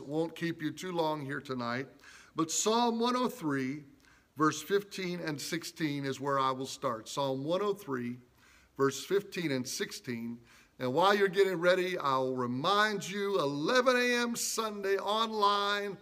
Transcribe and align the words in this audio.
won't 0.00 0.34
keep 0.34 0.62
you 0.62 0.70
too 0.70 0.92
long 0.92 1.24
here 1.24 1.40
tonight, 1.40 1.86
but 2.36 2.50
Psalm 2.50 2.98
103, 2.98 3.84
verse 4.36 4.62
15 4.62 5.20
and 5.20 5.40
16 5.40 6.04
is 6.04 6.20
where 6.20 6.38
I 6.38 6.50
will 6.50 6.66
start. 6.66 7.08
Psalm 7.08 7.44
103, 7.44 8.16
verse 8.76 9.04
15 9.04 9.52
and 9.52 9.66
16. 9.66 10.38
And 10.80 10.92
while 10.92 11.14
you're 11.14 11.28
getting 11.28 11.60
ready, 11.60 11.96
I'll 11.98 12.34
remind 12.34 13.08
you 13.08 13.38
11 13.38 13.96
a.m. 13.96 14.34
Sunday 14.34 14.96
online 14.96 15.96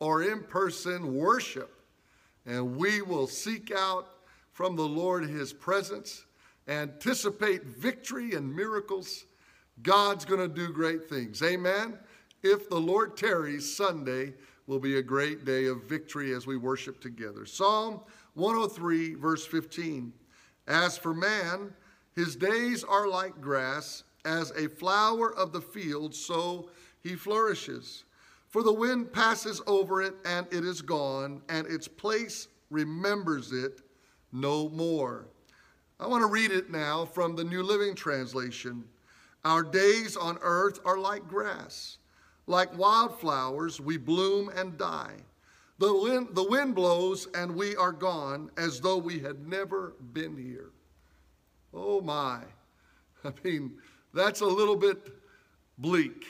or 0.00 0.22
in 0.22 0.42
person 0.42 1.14
worship. 1.14 1.72
And 2.44 2.76
we 2.76 3.02
will 3.02 3.26
seek 3.26 3.72
out 3.74 4.08
from 4.52 4.76
the 4.76 4.82
Lord 4.82 5.24
his 5.24 5.52
presence, 5.52 6.26
anticipate 6.66 7.64
victory 7.64 8.32
and 8.32 8.54
miracles. 8.54 9.24
God's 9.82 10.24
going 10.24 10.40
to 10.40 10.48
do 10.48 10.72
great 10.72 11.08
things. 11.08 11.42
Amen. 11.42 11.98
If 12.42 12.68
the 12.68 12.80
Lord 12.80 13.16
tarries, 13.16 13.74
Sunday 13.74 14.34
will 14.66 14.78
be 14.78 14.98
a 14.98 15.02
great 15.02 15.44
day 15.44 15.66
of 15.66 15.84
victory 15.84 16.32
as 16.32 16.46
we 16.46 16.56
worship 16.56 17.00
together. 17.00 17.46
Psalm 17.46 18.00
103, 18.34 19.14
verse 19.14 19.44
15. 19.46 20.12
As 20.68 20.96
for 20.96 21.14
man, 21.14 21.72
his 22.14 22.36
days 22.36 22.84
are 22.84 23.08
like 23.08 23.40
grass 23.40 24.04
as 24.24 24.50
a 24.52 24.68
flower 24.68 25.34
of 25.34 25.52
the 25.52 25.60
field, 25.60 26.14
so 26.14 26.68
he 27.02 27.14
flourishes. 27.14 28.04
For 28.48 28.62
the 28.62 28.72
wind 28.72 29.12
passes 29.12 29.60
over 29.66 30.02
it, 30.02 30.14
and 30.24 30.46
it 30.52 30.64
is 30.64 30.80
gone, 30.80 31.42
and 31.48 31.66
its 31.66 31.88
place 31.88 32.48
remembers 32.70 33.52
it 33.52 33.80
no 34.32 34.68
more. 34.68 35.26
I 35.98 36.06
want 36.06 36.22
to 36.22 36.28
read 36.28 36.52
it 36.52 36.70
now 36.70 37.04
from 37.04 37.34
the 37.34 37.44
New 37.44 37.62
Living 37.62 37.94
Translation. 37.94 38.84
Our 39.44 39.62
days 39.62 40.16
on 40.16 40.38
earth 40.42 40.78
are 40.84 40.98
like 40.98 41.26
grass. 41.26 41.98
Like 42.48 42.76
wildflowers, 42.76 43.80
we 43.80 43.98
bloom 43.98 44.50
and 44.56 44.76
die. 44.76 45.16
The 45.78 45.94
wind, 45.94 46.28
the 46.32 46.48
wind 46.48 46.74
blows, 46.74 47.28
and 47.34 47.54
we 47.54 47.76
are 47.76 47.92
gone 47.92 48.50
as 48.56 48.80
though 48.80 48.96
we 48.96 49.20
had 49.20 49.46
never 49.46 49.94
been 50.12 50.36
here. 50.36 50.70
Oh 51.72 52.00
my. 52.00 52.40
I 53.24 53.32
mean, 53.44 53.74
that's 54.12 54.40
a 54.40 54.46
little 54.46 54.76
bit 54.76 55.12
bleak. 55.76 56.24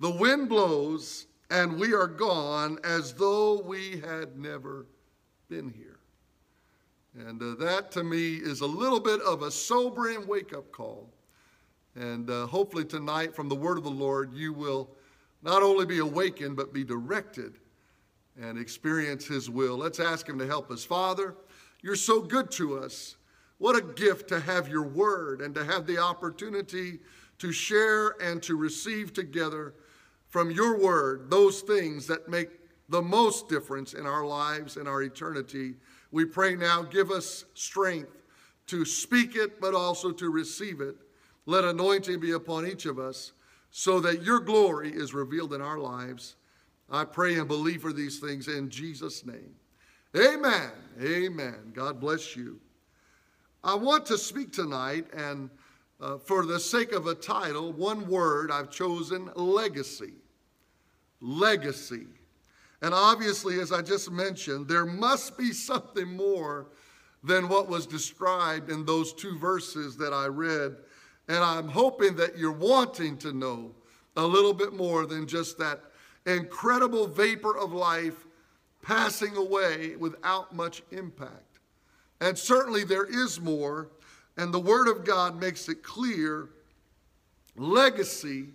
The 0.00 0.10
wind 0.10 0.48
blows 0.48 1.26
and 1.50 1.78
we 1.78 1.94
are 1.94 2.06
gone 2.06 2.78
as 2.84 3.12
though 3.14 3.60
we 3.60 3.98
had 4.00 4.38
never 4.38 4.86
been 5.48 5.70
here. 5.70 5.98
And 7.14 7.42
uh, 7.42 7.64
that 7.64 7.90
to 7.92 8.04
me 8.04 8.36
is 8.36 8.60
a 8.60 8.66
little 8.66 9.00
bit 9.00 9.20
of 9.22 9.42
a 9.42 9.50
sobering 9.50 10.26
wake 10.26 10.52
up 10.54 10.70
call. 10.70 11.08
And 11.96 12.30
uh, 12.30 12.46
hopefully 12.46 12.84
tonight, 12.84 13.34
from 13.34 13.48
the 13.48 13.56
word 13.56 13.78
of 13.78 13.84
the 13.84 13.90
Lord, 13.90 14.32
you 14.32 14.52
will 14.52 14.90
not 15.42 15.62
only 15.62 15.86
be 15.86 15.98
awakened, 15.98 16.56
but 16.56 16.72
be 16.72 16.84
directed 16.84 17.54
and 18.40 18.58
experience 18.58 19.26
His 19.26 19.50
will. 19.50 19.76
Let's 19.76 20.00
ask 20.00 20.28
Him 20.28 20.38
to 20.38 20.46
help 20.46 20.70
us. 20.70 20.84
Father, 20.84 21.34
you're 21.82 21.96
so 21.96 22.20
good 22.20 22.50
to 22.52 22.78
us. 22.78 23.16
What 23.58 23.76
a 23.76 23.82
gift 23.82 24.28
to 24.28 24.40
have 24.40 24.68
your 24.68 24.84
word 24.84 25.40
and 25.40 25.54
to 25.54 25.64
have 25.64 25.86
the 25.86 25.98
opportunity 25.98 27.00
to 27.38 27.52
share 27.52 28.14
and 28.20 28.42
to 28.44 28.56
receive 28.56 29.12
together 29.12 29.74
from 30.28 30.50
your 30.50 30.78
word 30.78 31.30
those 31.30 31.60
things 31.60 32.06
that 32.06 32.28
make 32.28 32.50
the 32.88 33.02
most 33.02 33.48
difference 33.48 33.94
in 33.94 34.06
our 34.06 34.24
lives 34.24 34.76
and 34.76 34.88
our 34.88 35.02
eternity. 35.02 35.74
We 36.10 36.24
pray 36.24 36.54
now, 36.54 36.82
give 36.82 37.10
us 37.10 37.44
strength 37.54 38.22
to 38.68 38.84
speak 38.84 39.36
it, 39.36 39.60
but 39.60 39.74
also 39.74 40.10
to 40.12 40.30
receive 40.30 40.80
it. 40.80 40.96
Let 41.46 41.64
anointing 41.64 42.20
be 42.20 42.32
upon 42.32 42.66
each 42.66 42.86
of 42.86 42.98
us 42.98 43.32
so 43.70 44.00
that 44.00 44.22
your 44.22 44.40
glory 44.40 44.90
is 44.90 45.14
revealed 45.14 45.52
in 45.52 45.60
our 45.60 45.78
lives. 45.78 46.36
I 46.90 47.04
pray 47.04 47.38
and 47.38 47.46
believe 47.46 47.82
for 47.82 47.92
these 47.92 48.18
things 48.18 48.48
in 48.48 48.70
Jesus' 48.70 49.24
name. 49.26 49.54
Amen. 50.16 50.70
Amen. 51.02 51.72
God 51.74 52.00
bless 52.00 52.34
you. 52.34 52.60
I 53.62 53.74
want 53.74 54.06
to 54.06 54.16
speak 54.16 54.52
tonight, 54.52 55.06
and 55.12 55.50
uh, 56.00 56.16
for 56.18 56.46
the 56.46 56.58
sake 56.58 56.92
of 56.92 57.06
a 57.06 57.14
title, 57.14 57.72
one 57.72 58.08
word 58.08 58.50
I've 58.50 58.70
chosen 58.70 59.30
legacy. 59.34 60.14
Legacy. 61.20 62.06
And 62.80 62.94
obviously, 62.94 63.60
as 63.60 63.72
I 63.72 63.82
just 63.82 64.10
mentioned, 64.10 64.68
there 64.68 64.86
must 64.86 65.36
be 65.36 65.52
something 65.52 66.16
more 66.16 66.68
than 67.24 67.48
what 67.48 67.68
was 67.68 67.86
described 67.86 68.70
in 68.70 68.84
those 68.84 69.12
two 69.12 69.36
verses 69.38 69.96
that 69.96 70.12
I 70.12 70.26
read. 70.26 70.76
And 71.28 71.44
I'm 71.44 71.68
hoping 71.68 72.16
that 72.16 72.38
you're 72.38 72.50
wanting 72.50 73.18
to 73.18 73.32
know 73.32 73.72
a 74.16 74.26
little 74.26 74.54
bit 74.54 74.72
more 74.72 75.06
than 75.06 75.26
just 75.26 75.58
that 75.58 75.80
incredible 76.26 77.06
vapor 77.06 77.56
of 77.56 77.72
life 77.72 78.26
passing 78.82 79.36
away 79.36 79.96
without 79.96 80.54
much 80.54 80.82
impact. 80.90 81.60
And 82.20 82.36
certainly 82.36 82.84
there 82.84 83.04
is 83.04 83.40
more, 83.40 83.90
and 84.36 84.52
the 84.52 84.58
Word 84.58 84.88
of 84.88 85.04
God 85.04 85.38
makes 85.38 85.68
it 85.68 85.82
clear 85.82 86.48
legacy, 87.56 88.46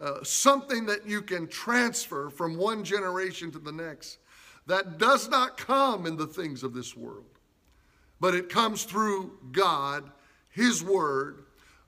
uh, 0.00 0.22
something 0.22 0.86
that 0.86 1.06
you 1.06 1.22
can 1.22 1.46
transfer 1.46 2.30
from 2.30 2.56
one 2.56 2.84
generation 2.84 3.50
to 3.52 3.58
the 3.58 3.72
next, 3.72 4.18
that 4.66 4.98
does 4.98 5.28
not 5.28 5.58
come 5.58 6.06
in 6.06 6.16
the 6.16 6.26
things 6.26 6.62
of 6.62 6.72
this 6.72 6.96
world, 6.96 7.38
but 8.20 8.34
it 8.34 8.48
comes 8.48 8.84
through 8.84 9.38
God, 9.50 10.10
His 10.50 10.82
Word, 10.82 11.44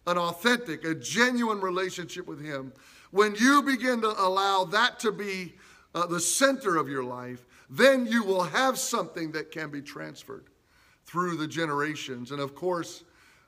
an 0.07 0.19
authentic, 0.19 0.85
a 0.85 0.95
genuine 0.95 1.61
relationship 1.61 2.27
with 2.27 2.45
Him. 2.45 2.73
When 3.11 3.35
you 3.37 3.63
begin 3.63 4.01
to 4.03 4.09
allow 4.09 4.65
that 4.65 4.99
to 5.01 5.13
be 5.13 5.55
uh, 5.95 6.07
the 6.07 6.21
center 6.21 6.77
of 6.77 6.89
your 6.89 7.05
life, 7.05 7.47
then 7.71 8.07
you 8.07 8.25
will 8.25 8.43
have 8.43 8.79
something 8.79 9.33
that 9.33 9.51
can 9.51 9.71
be 9.71 9.81
transferred 9.81 10.45
through 11.07 11.37
the 11.37 11.47
generations. 11.47 12.31
And 12.31 12.41
of 12.41 12.55
course, 12.55 13.05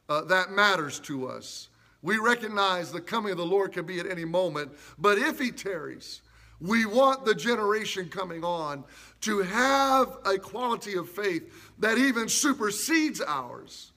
uh, 0.09 0.23
that 0.23 0.53
matters 0.53 0.99
to 1.01 1.29
us. 1.29 1.69
We 2.03 2.19
recognize 2.19 2.93
the 2.93 3.01
coming 3.01 3.33
of 3.33 3.39
the 3.39 3.47
Lord 3.47 3.73
can 3.73 3.85
be 3.85 3.99
at 3.99 4.07
any 4.07 4.25
moment, 4.25 4.71
but 4.99 5.19
if 5.19 5.39
He 5.39 5.51
tarries, 5.51 6.23
we 6.61 6.87
want 6.87 7.25
the 7.25 7.35
generation 7.35 8.09
coming 8.09 8.45
on 8.45 8.85
to 9.23 9.41
have 9.41 10.17
a 10.25 10.39
quality 10.39 10.97
of 10.97 11.09
faith 11.09 11.73
that 11.79 11.99
even 11.99 12.29
supersedes 12.29 13.21
ours, 13.21 13.93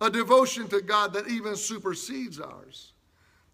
a 0.00 0.10
devotion 0.10 0.68
to 0.68 0.80
God 0.80 1.12
that 1.14 1.28
even 1.28 1.56
supersedes 1.56 2.40
ours. 2.40 2.92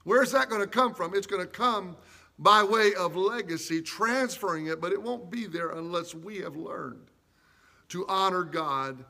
Where's 0.05 0.33
that 0.33 0.49
going 0.49 0.61
to 0.61 0.67
come 0.67 0.95
from? 0.95 1.15
It's 1.15 1.27
going 1.27 1.43
to 1.43 1.53
come 1.53 1.97
by 2.39 2.63
way 2.63 2.93
of 2.95 3.15
legacy, 3.15 3.81
transferring 3.81 4.67
it, 4.67 4.81
but 4.81 4.93
it 4.93 5.01
won't 5.01 5.31
be 5.31 5.47
there 5.47 5.71
unless 5.71 6.15
we 6.15 6.39
have 6.39 6.57
learned 6.57 7.07
to 7.89 8.07
honor 8.09 8.43
God 8.43 9.05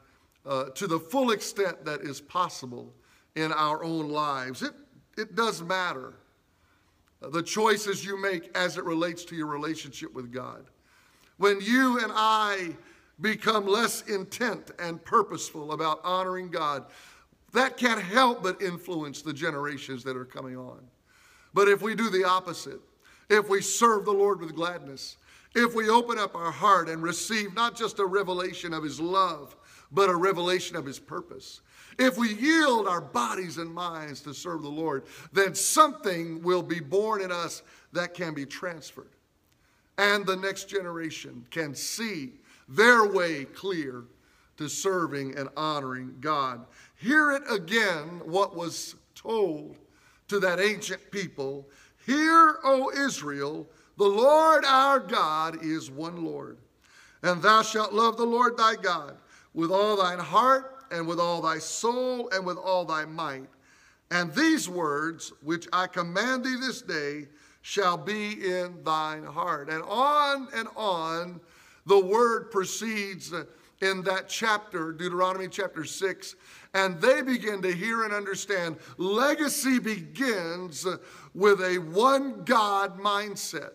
uh, 0.45 0.65
to 0.71 0.87
the 0.87 0.99
full 0.99 1.31
extent 1.31 1.85
that 1.85 2.01
is 2.01 2.21
possible 2.21 2.93
in 3.37 3.53
our 3.53 3.83
own 3.83 4.11
lives. 4.11 4.63
It, 4.63 4.75
it 5.17 5.35
does 5.35 5.63
matter 5.63 6.15
uh, 7.23 7.31
the 7.31 7.43
choices 7.43 8.05
you 8.05 8.21
make 8.21 8.51
as 8.57 8.77
it 8.77 8.85
relates 8.85 9.25
to 9.27 9.37
your 9.37 9.47
relationship 9.47 10.13
with 10.13 10.33
God. 10.33 10.65
When 11.39 11.61
you 11.61 12.01
and 12.01 12.13
I 12.15 12.77
become 13.21 13.67
less 13.67 14.03
intent 14.03 14.73
and 14.79 15.03
purposeful 15.05 15.73
about 15.73 16.01
honoring 16.03 16.51
God, 16.51 16.87
that 17.53 17.77
can't 17.77 18.03
help 18.03 18.43
but 18.43 18.63
influence 18.63 19.23
the 19.23 19.33
generations 19.33 20.03
that 20.05 20.17
are 20.17 20.25
coming 20.25 20.57
on. 20.57 20.81
But 21.55 21.69
if 21.69 21.83
we 21.83 21.95
do 21.95 22.11
the 22.11 22.25
opposite, 22.25 22.81
if 23.29 23.49
we 23.49 23.61
serve 23.61 24.05
the 24.05 24.13
Lord 24.13 24.41
with 24.41 24.55
gladness, 24.55 25.17
if 25.55 25.75
we 25.75 25.91
open 25.91 26.19
up 26.19 26.35
our 26.35 26.51
heart 26.51 26.89
and 26.89 27.03
receive 27.03 27.55
not 27.55 27.77
just 27.77 27.99
a 27.99 28.07
revelation 28.07 28.73
of 28.73 28.83
His 28.83 28.99
love, 28.99 29.55
but 29.93 30.09
a 30.09 30.17
revelation 30.17 30.75
of 30.75 30.87
his 30.87 30.99
purpose. 30.99 31.61
If 31.99 32.17
we 32.17 32.35
yield 32.35 32.89
our 32.89 33.03
bodies 33.03 33.59
and 33.59 33.73
minds 33.73 34.23
to 34.23 34.33
serve 34.33 34.63
the 34.63 34.69
Lord, 34.69 35.05
then 35.33 35.55
something 35.55 36.43
will 36.43 36.63
be 36.63 36.81
born 36.81 37.21
in 37.21 37.31
us 37.31 37.63
that 37.93 38.15
can 38.15 38.33
be 38.33 38.47
transferred. 38.47 39.11
And 39.99 40.25
the 40.25 40.37
next 40.37 40.71
generation 40.71 41.45
can 41.51 41.75
see 41.75 42.33
their 42.69 43.05
way 43.05 43.45
clear 43.45 44.05
to 44.57 44.69
serving 44.69 45.37
and 45.37 45.51
honoring 45.57 46.15
God. 46.21 46.65
Hear 47.03 47.33
it 47.33 47.43
again 47.51 48.21
what 48.25 48.55
was 48.55 48.95
told 49.17 49.77
to 50.29 50.39
that 50.39 50.61
ancient 50.61 51.11
people 51.11 51.69
Hear, 52.07 52.57
O 52.65 52.91
Israel, 52.91 53.69
the 53.97 54.05
Lord 54.05 54.65
our 54.65 54.99
God 54.99 55.65
is 55.65 55.91
one 55.91 56.25
Lord. 56.25 56.59
And 57.23 57.41
thou 57.41 57.63
shalt 57.63 57.93
love 57.93 58.17
the 58.17 58.25
Lord 58.25 58.57
thy 58.57 58.75
God 58.75 59.17
with 59.55 59.71
all 59.71 59.97
thine 59.97 60.19
heart 60.19 60.85
and 60.91 61.07
with 61.07 61.21
all 61.21 61.41
thy 61.41 61.59
soul 61.59 62.29
and 62.31 62.45
with 62.45 62.57
all 62.57 62.85
thy 62.85 63.05
might. 63.05 63.49
And 64.11 64.35
these 64.35 64.69
words 64.69 65.33
which 65.43 65.69
I 65.73 65.87
command 65.87 66.45
thee 66.45 66.57
this 66.61 66.83
day 66.83 67.29
shall 67.63 67.97
be 67.97 68.33
in 68.45 68.83
thine 68.83 69.25
heart. 69.25 69.71
And 69.71 69.83
on 69.85 70.49
and 70.55 70.69
on 70.75 71.41
the 71.87 71.99
word 71.99 72.51
proceeds 72.51 73.33
in 73.81 74.03
that 74.03 74.29
chapter, 74.29 74.93
Deuteronomy 74.93 75.49
chapter 75.49 75.85
6, 75.85 76.35
and 76.75 77.01
they 77.01 77.23
begin 77.23 77.61
to 77.63 77.73
hear 77.73 78.05
and 78.05 78.15
understand 78.15 78.77
legacy 78.97 79.79
begins 79.79 80.87
with 81.35 81.61
a 81.61 81.79
one 81.79 82.45
God 82.45 82.99
mindset. 82.99 83.73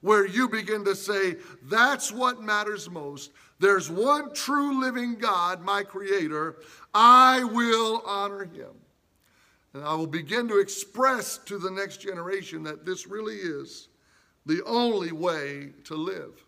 where 0.00 0.26
you 0.26 0.48
begin 0.48 0.84
to 0.84 0.94
say, 0.94 1.36
That's 1.64 2.12
what 2.12 2.40
matters 2.40 2.88
most. 2.88 3.32
There's 3.58 3.90
one 3.90 4.32
true 4.32 4.80
living 4.80 5.16
God, 5.16 5.60
my 5.60 5.82
Creator. 5.82 6.56
I 6.94 7.42
will 7.44 8.02
honor 8.06 8.44
him. 8.44 8.70
And 9.74 9.84
I 9.84 9.94
will 9.94 10.06
begin 10.06 10.48
to 10.48 10.60
express 10.60 11.38
to 11.38 11.58
the 11.58 11.70
next 11.70 12.00
generation 12.00 12.62
that 12.62 12.86
this 12.86 13.06
really 13.06 13.36
is 13.36 13.88
the 14.46 14.62
only 14.64 15.12
way 15.12 15.70
to 15.84 15.94
live, 15.94 16.42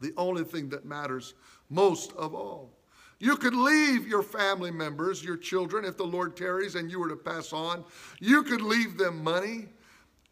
the 0.00 0.12
only 0.16 0.42
thing 0.42 0.70
that 0.70 0.84
matters 0.84 1.34
most 1.70 2.12
of 2.12 2.34
all. 2.34 2.75
You 3.18 3.36
could 3.36 3.54
leave 3.54 4.06
your 4.06 4.22
family 4.22 4.70
members, 4.70 5.24
your 5.24 5.36
children, 5.36 5.84
if 5.84 5.96
the 5.96 6.04
Lord 6.04 6.36
tarries 6.36 6.74
and 6.74 6.90
you 6.90 7.00
were 7.00 7.08
to 7.08 7.16
pass 7.16 7.52
on. 7.52 7.84
You 8.20 8.42
could 8.42 8.60
leave 8.60 8.98
them 8.98 9.22
money. 9.24 9.68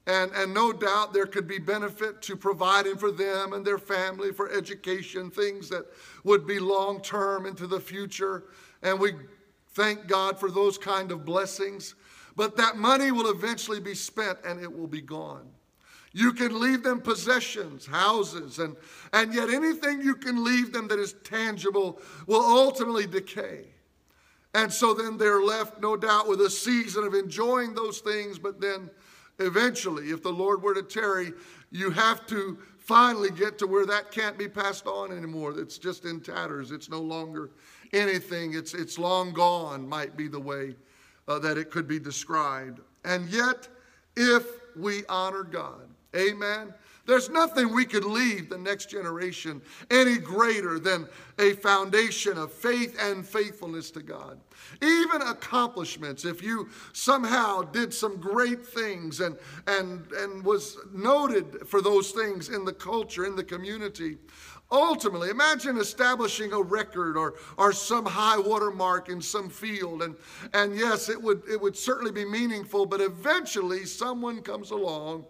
And, 0.06 0.30
and 0.32 0.52
no 0.52 0.70
doubt 0.70 1.14
there 1.14 1.24
could 1.24 1.48
be 1.48 1.58
benefit 1.58 2.20
to 2.22 2.36
providing 2.36 2.98
for 2.98 3.10
them 3.10 3.54
and 3.54 3.64
their 3.64 3.78
family 3.78 4.32
for 4.32 4.50
education, 4.50 5.30
things 5.30 5.70
that 5.70 5.86
would 6.24 6.46
be 6.46 6.58
long 6.58 7.00
term 7.00 7.46
into 7.46 7.66
the 7.66 7.80
future. 7.80 8.44
And 8.82 9.00
we 9.00 9.14
thank 9.70 10.06
God 10.06 10.38
for 10.38 10.50
those 10.50 10.76
kind 10.76 11.10
of 11.10 11.24
blessings. 11.24 11.94
But 12.36 12.54
that 12.58 12.76
money 12.76 13.12
will 13.12 13.30
eventually 13.30 13.80
be 13.80 13.94
spent 13.94 14.38
and 14.44 14.60
it 14.60 14.70
will 14.70 14.86
be 14.86 15.00
gone. 15.00 15.48
You 16.14 16.32
can 16.32 16.60
leave 16.60 16.84
them 16.84 17.00
possessions, 17.00 17.86
houses, 17.86 18.60
and, 18.60 18.76
and 19.12 19.34
yet 19.34 19.50
anything 19.50 20.00
you 20.00 20.14
can 20.14 20.44
leave 20.44 20.72
them 20.72 20.86
that 20.88 21.00
is 21.00 21.16
tangible 21.24 22.00
will 22.28 22.40
ultimately 22.40 23.06
decay. 23.06 23.64
And 24.54 24.72
so 24.72 24.94
then 24.94 25.18
they're 25.18 25.42
left, 25.42 25.80
no 25.80 25.96
doubt, 25.96 26.28
with 26.28 26.40
a 26.40 26.48
season 26.48 27.02
of 27.02 27.14
enjoying 27.14 27.74
those 27.74 27.98
things, 27.98 28.38
but 28.38 28.60
then 28.60 28.88
eventually, 29.40 30.10
if 30.10 30.22
the 30.22 30.32
Lord 30.32 30.62
were 30.62 30.74
to 30.74 30.84
tarry, 30.84 31.32
you 31.72 31.90
have 31.90 32.24
to 32.28 32.58
finally 32.78 33.30
get 33.30 33.58
to 33.58 33.66
where 33.66 33.84
that 33.86 34.12
can't 34.12 34.38
be 34.38 34.48
passed 34.48 34.86
on 34.86 35.10
anymore. 35.10 35.58
It's 35.58 35.78
just 35.78 36.04
in 36.04 36.20
tatters. 36.20 36.70
It's 36.70 36.88
no 36.88 37.00
longer 37.00 37.50
anything. 37.92 38.54
It's, 38.54 38.72
it's 38.72 39.00
long 39.00 39.32
gone, 39.32 39.88
might 39.88 40.16
be 40.16 40.28
the 40.28 40.38
way 40.38 40.76
uh, 41.26 41.40
that 41.40 41.58
it 41.58 41.72
could 41.72 41.88
be 41.88 41.98
described. 41.98 42.78
And 43.04 43.28
yet, 43.30 43.66
if 44.16 44.46
we 44.76 45.02
honor 45.08 45.42
God, 45.42 45.88
Amen. 46.14 46.74
There's 47.06 47.28
nothing 47.28 47.74
we 47.74 47.84
could 47.84 48.04
leave 48.04 48.48
the 48.48 48.56
next 48.56 48.88
generation 48.88 49.60
any 49.90 50.16
greater 50.16 50.78
than 50.78 51.06
a 51.38 51.52
foundation 51.52 52.38
of 52.38 52.50
faith 52.50 52.96
and 52.98 53.26
faithfulness 53.26 53.90
to 53.90 54.02
God. 54.02 54.40
Even 54.80 55.20
accomplishments, 55.20 56.24
if 56.24 56.42
you 56.42 56.70
somehow 56.94 57.60
did 57.60 57.92
some 57.92 58.18
great 58.18 58.64
things 58.66 59.20
and, 59.20 59.36
and, 59.66 60.10
and 60.12 60.42
was 60.44 60.78
noted 60.92 61.66
for 61.66 61.82
those 61.82 62.10
things 62.12 62.48
in 62.48 62.64
the 62.64 62.72
culture, 62.72 63.26
in 63.26 63.36
the 63.36 63.44
community, 63.44 64.16
ultimately 64.72 65.28
imagine 65.28 65.76
establishing 65.76 66.54
a 66.54 66.60
record 66.60 67.18
or, 67.18 67.34
or 67.58 67.70
some 67.70 68.06
high 68.06 68.38
water 68.38 68.70
mark 68.70 69.10
in 69.10 69.20
some 69.20 69.50
field 69.50 70.02
and, 70.02 70.16
and 70.54 70.74
yes 70.74 71.10
it 71.10 71.20
would, 71.20 71.42
it 71.48 71.60
would 71.60 71.76
certainly 71.76 72.10
be 72.10 72.24
meaningful 72.24 72.86
but 72.86 73.00
eventually 73.00 73.84
someone 73.84 74.40
comes 74.40 74.70
along 74.70 75.24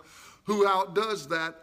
who 0.44 0.67
outdoes 0.67 1.26
that, 1.29 1.56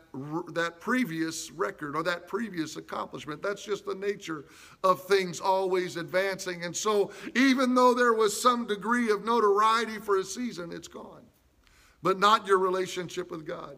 that 0.54 0.80
previous 0.80 1.51
record 1.51 1.95
or 1.95 2.04
that 2.04 2.28
previous 2.28 2.78
accomplishment. 2.78 3.42
That's 3.42 3.63
just 3.63 3.86
the 3.86 3.95
nature 3.95 4.45
of 4.83 5.04
things 5.04 5.39
always 5.39 5.98
advancing. 5.98 6.63
And 6.63 6.75
so, 6.75 7.12
even 7.36 7.75
though 7.75 7.94
there 7.94 8.13
was 8.13 8.39
some 8.39 8.66
degree 8.66 9.12
of 9.12 9.24
notoriety 9.24 10.00
for 10.00 10.18
a 10.18 10.24
season, 10.24 10.72
it's 10.72 10.88
gone. 10.88 11.22
But 12.01 12.19
not 12.19 12.48
your 12.48 12.57
relationship 12.57 13.30
with 13.30 13.45
God. 13.45 13.78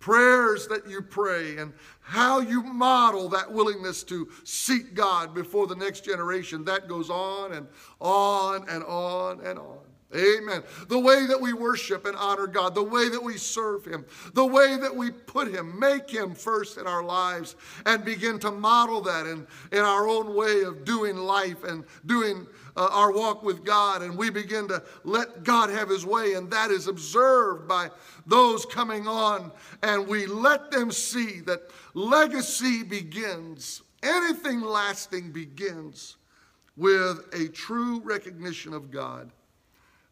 Prayers 0.00 0.68
that 0.68 0.88
you 0.88 1.02
pray 1.02 1.58
and 1.58 1.72
how 2.00 2.40
you 2.40 2.62
model 2.62 3.28
that 3.30 3.52
willingness 3.52 4.04
to 4.04 4.28
seek 4.44 4.94
God 4.94 5.34
before 5.34 5.66
the 5.66 5.74
next 5.74 6.04
generation, 6.04 6.64
that 6.64 6.88
goes 6.88 7.10
on 7.10 7.52
and 7.52 7.66
on 8.00 8.66
and 8.68 8.84
on 8.84 9.44
and 9.44 9.58
on. 9.58 9.87
Amen. 10.16 10.62
The 10.88 10.98
way 10.98 11.26
that 11.26 11.38
we 11.38 11.52
worship 11.52 12.06
and 12.06 12.16
honor 12.16 12.46
God, 12.46 12.74
the 12.74 12.82
way 12.82 13.10
that 13.10 13.22
we 13.22 13.36
serve 13.36 13.84
Him, 13.84 14.06
the 14.32 14.46
way 14.46 14.78
that 14.78 14.94
we 14.94 15.10
put 15.10 15.48
Him, 15.48 15.78
make 15.78 16.08
Him 16.08 16.34
first 16.34 16.78
in 16.78 16.86
our 16.86 17.02
lives, 17.02 17.56
and 17.84 18.02
begin 18.06 18.38
to 18.38 18.50
model 18.50 19.02
that 19.02 19.26
in, 19.26 19.46
in 19.70 19.80
our 19.80 20.08
own 20.08 20.34
way 20.34 20.62
of 20.62 20.86
doing 20.86 21.18
life 21.18 21.62
and 21.62 21.84
doing 22.06 22.46
uh, 22.74 22.88
our 22.90 23.12
walk 23.12 23.42
with 23.42 23.66
God. 23.66 24.00
And 24.00 24.16
we 24.16 24.30
begin 24.30 24.66
to 24.68 24.82
let 25.04 25.44
God 25.44 25.68
have 25.68 25.90
His 25.90 26.06
way, 26.06 26.34
and 26.34 26.50
that 26.52 26.70
is 26.70 26.88
observed 26.88 27.68
by 27.68 27.90
those 28.26 28.64
coming 28.64 29.06
on. 29.06 29.52
And 29.82 30.08
we 30.08 30.24
let 30.24 30.70
them 30.70 30.90
see 30.90 31.40
that 31.40 31.70
legacy 31.92 32.82
begins, 32.82 33.82
anything 34.02 34.62
lasting 34.62 35.32
begins 35.32 36.16
with 36.78 37.26
a 37.34 37.48
true 37.48 38.00
recognition 38.00 38.72
of 38.72 38.90
God 38.90 39.30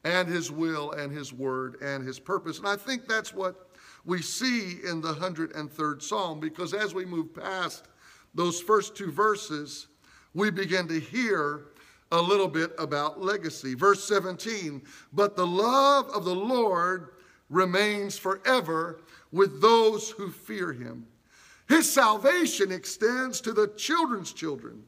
and 0.06 0.28
his 0.28 0.52
will 0.52 0.92
and 0.92 1.10
his 1.10 1.32
word 1.32 1.82
and 1.82 2.06
his 2.06 2.20
purpose. 2.20 2.58
And 2.58 2.68
I 2.68 2.76
think 2.76 3.08
that's 3.08 3.34
what 3.34 3.70
we 4.04 4.22
see 4.22 4.78
in 4.88 5.00
the 5.00 5.12
103rd 5.12 6.00
Psalm 6.00 6.38
because 6.38 6.72
as 6.72 6.94
we 6.94 7.04
move 7.04 7.34
past 7.34 7.88
those 8.32 8.60
first 8.60 8.94
two 8.94 9.10
verses, 9.10 9.88
we 10.32 10.50
begin 10.50 10.86
to 10.86 11.00
hear 11.00 11.64
a 12.12 12.22
little 12.22 12.46
bit 12.46 12.70
about 12.78 13.20
legacy. 13.20 13.74
Verse 13.74 14.04
17, 14.04 14.80
but 15.12 15.34
the 15.34 15.46
love 15.46 16.08
of 16.10 16.24
the 16.24 16.34
Lord 16.34 17.08
remains 17.50 18.16
forever 18.16 19.00
with 19.32 19.60
those 19.60 20.10
who 20.10 20.30
fear 20.30 20.72
him. 20.72 21.04
His 21.68 21.92
salvation 21.92 22.70
extends 22.70 23.40
to 23.40 23.52
the 23.52 23.68
children's 23.76 24.32
children, 24.32 24.84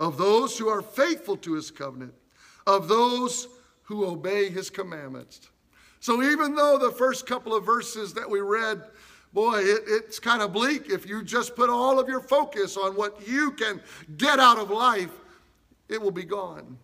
of 0.00 0.16
those 0.16 0.56
who 0.56 0.68
are 0.68 0.80
faithful 0.80 1.36
to 1.36 1.52
his 1.52 1.70
covenant, 1.70 2.14
of 2.66 2.88
those 2.88 3.48
who 3.88 4.04
obey 4.04 4.50
his 4.50 4.68
commandments. 4.68 5.48
So 6.00 6.22
even 6.22 6.54
though 6.54 6.76
the 6.78 6.92
first 6.92 7.26
couple 7.26 7.54
of 7.54 7.64
verses 7.64 8.12
that 8.14 8.28
we 8.28 8.40
read, 8.40 8.82
boy, 9.32 9.60
it, 9.60 9.80
it's 9.86 10.18
kind 10.18 10.42
of 10.42 10.52
bleak 10.52 10.90
if 10.90 11.08
you 11.08 11.24
just 11.24 11.56
put 11.56 11.70
all 11.70 11.98
of 11.98 12.06
your 12.06 12.20
focus 12.20 12.76
on 12.76 12.96
what 12.96 13.26
you 13.26 13.52
can 13.52 13.80
get 14.18 14.38
out 14.38 14.58
of 14.58 14.70
life, 14.70 15.10
it 15.88 16.00
will 16.02 16.10
be 16.10 16.24
gone. 16.24 16.76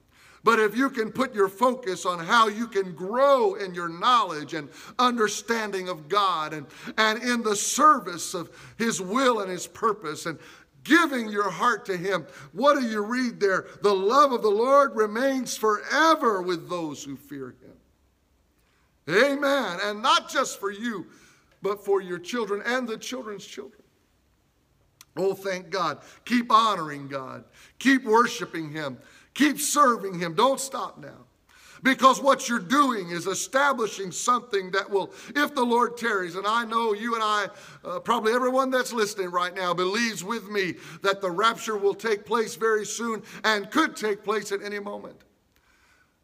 But 0.44 0.60
if 0.60 0.74
you 0.74 0.88
can 0.88 1.12
put 1.12 1.34
your 1.34 1.48
focus 1.48 2.06
on 2.06 2.18
how 2.18 2.48
you 2.48 2.66
can 2.66 2.94
grow 2.94 3.54
in 3.54 3.74
your 3.74 3.88
knowledge 3.88 4.54
and 4.54 4.70
understanding 4.98 5.90
of 5.90 6.08
God 6.08 6.54
and, 6.54 6.66
and 6.96 7.22
in 7.22 7.42
the 7.42 7.56
service 7.56 8.32
of 8.32 8.50
His 8.78 9.00
will 9.00 9.40
and 9.40 9.50
His 9.50 9.66
purpose 9.66 10.24
and 10.24 10.38
giving 10.84 11.28
your 11.28 11.50
heart 11.50 11.86
to 11.86 11.96
Him. 11.96 12.26
What 12.52 12.78
do 12.78 12.86
you 12.86 13.02
read 13.02 13.40
there? 13.40 13.66
The 13.82 13.94
love 13.94 14.32
of 14.32 14.42
the 14.42 14.50
Lord 14.50 14.94
remains 14.94 15.56
forever 15.56 16.42
with 16.42 16.68
those 16.68 17.02
who 17.02 17.16
fear 17.16 17.56
Him. 17.60 17.72
Amen. 19.08 19.78
And 19.82 20.02
not 20.02 20.30
just 20.30 20.60
for 20.60 20.70
you, 20.70 21.06
but 21.62 21.84
for 21.84 22.00
your 22.00 22.18
children 22.18 22.62
and 22.64 22.86
the 22.86 22.98
children's 22.98 23.44
children. 23.44 23.82
Oh, 25.16 25.34
thank 25.34 25.70
God. 25.70 25.98
Keep 26.24 26.52
honoring 26.52 27.08
God. 27.08 27.44
Keep 27.78 28.04
worshiping 28.04 28.70
Him. 28.70 28.98
Keep 29.32 29.60
serving 29.60 30.18
Him. 30.18 30.34
Don't 30.34 30.60
stop 30.60 30.98
now. 30.98 31.23
Because 31.84 32.18
what 32.18 32.48
you're 32.48 32.58
doing 32.58 33.10
is 33.10 33.26
establishing 33.26 34.10
something 34.10 34.70
that 34.70 34.88
will, 34.88 35.12
if 35.36 35.54
the 35.54 35.62
Lord 35.62 35.98
tarries, 35.98 36.34
and 36.34 36.46
I 36.46 36.64
know 36.64 36.94
you 36.94 37.14
and 37.14 37.22
I, 37.22 37.48
uh, 37.84 38.00
probably 38.00 38.32
everyone 38.32 38.70
that's 38.70 38.92
listening 38.92 39.30
right 39.30 39.54
now, 39.54 39.74
believes 39.74 40.24
with 40.24 40.48
me 40.48 40.76
that 41.02 41.20
the 41.20 41.30
rapture 41.30 41.76
will 41.76 41.94
take 41.94 42.24
place 42.24 42.56
very 42.56 42.86
soon 42.86 43.22
and 43.44 43.70
could 43.70 43.96
take 43.96 44.24
place 44.24 44.50
at 44.50 44.62
any 44.62 44.80
moment. 44.80 45.20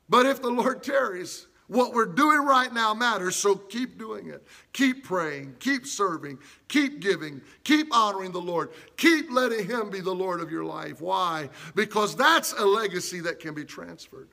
But 0.08 0.24
if 0.24 0.40
the 0.40 0.48
Lord 0.48 0.82
tarries, 0.82 1.46
what 1.68 1.92
we're 1.92 2.06
doing 2.06 2.40
right 2.40 2.72
now 2.72 2.94
matters, 2.94 3.36
so 3.36 3.54
keep 3.54 3.98
doing 3.98 4.28
it. 4.28 4.46
Keep 4.72 5.04
praying, 5.04 5.56
keep 5.60 5.86
serving, 5.86 6.38
keep 6.68 7.00
giving, 7.00 7.42
keep 7.64 7.94
honoring 7.94 8.32
the 8.32 8.40
Lord, 8.40 8.70
keep 8.96 9.30
letting 9.30 9.66
Him 9.66 9.90
be 9.90 10.00
the 10.00 10.10
Lord 10.10 10.40
of 10.40 10.50
your 10.50 10.64
life. 10.64 11.02
Why? 11.02 11.50
Because 11.74 12.16
that's 12.16 12.54
a 12.54 12.64
legacy 12.64 13.20
that 13.20 13.40
can 13.40 13.52
be 13.52 13.66
transferred. 13.66 14.30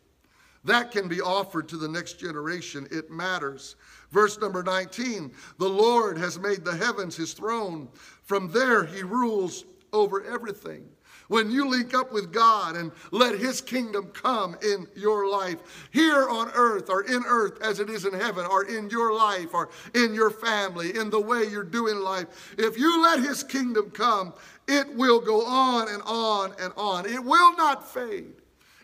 That 0.64 0.92
can 0.92 1.08
be 1.08 1.22
offered 1.22 1.68
to 1.70 1.78
the 1.78 1.88
next 1.88 2.20
generation. 2.20 2.88
It 2.92 3.10
matters. 3.10 3.76
Verse 4.12 4.40
number 4.40 4.64
19 4.64 5.32
The 5.58 5.70
Lord 5.70 6.18
has 6.18 6.40
made 6.40 6.66
the 6.66 6.76
heavens 6.76 7.16
his 7.16 7.34
throne. 7.34 7.90
From 8.24 8.52
there, 8.52 8.86
he 8.86 9.04
rules 9.04 9.66
over 9.94 10.24
everything. 10.24 10.88
When 11.28 11.52
you 11.52 11.68
link 11.68 11.94
up 11.94 12.14
with 12.14 12.32
God 12.32 12.76
and 12.76 12.92
let 13.12 13.38
His 13.38 13.60
kingdom 13.60 14.08
come 14.14 14.56
in 14.64 14.88
your 14.96 15.30
life, 15.30 15.88
here 15.92 16.30
on 16.30 16.50
earth 16.54 16.90
or 16.90 17.04
in 17.04 17.24
earth 17.28 17.62
as 17.62 17.80
it 17.80 17.90
is 17.90 18.06
in 18.06 18.14
heaven, 18.14 18.46
or 18.46 18.66
in 18.66 18.90
your 18.90 19.14
life 19.14 19.54
or 19.54 19.70
in 19.94 20.14
your 20.14 20.30
family, 20.30 20.98
in 20.98 21.10
the 21.10 21.20
way 21.20 21.44
you're 21.44 21.64
doing 21.64 21.98
life, 21.98 22.56
if 22.58 22.78
you 22.78 23.02
let 23.02 23.20
His 23.20 23.44
kingdom 23.44 23.92
come, 23.92 24.34
it 24.68 24.96
will 24.96 25.20
go 25.20 25.46
on 25.46 25.90
and 25.90 26.02
on 26.06 26.54
and 26.60 26.72
on. 26.78 27.06
It 27.06 27.24
will 27.24 27.56
not 27.58 27.86
fade. 27.86 28.37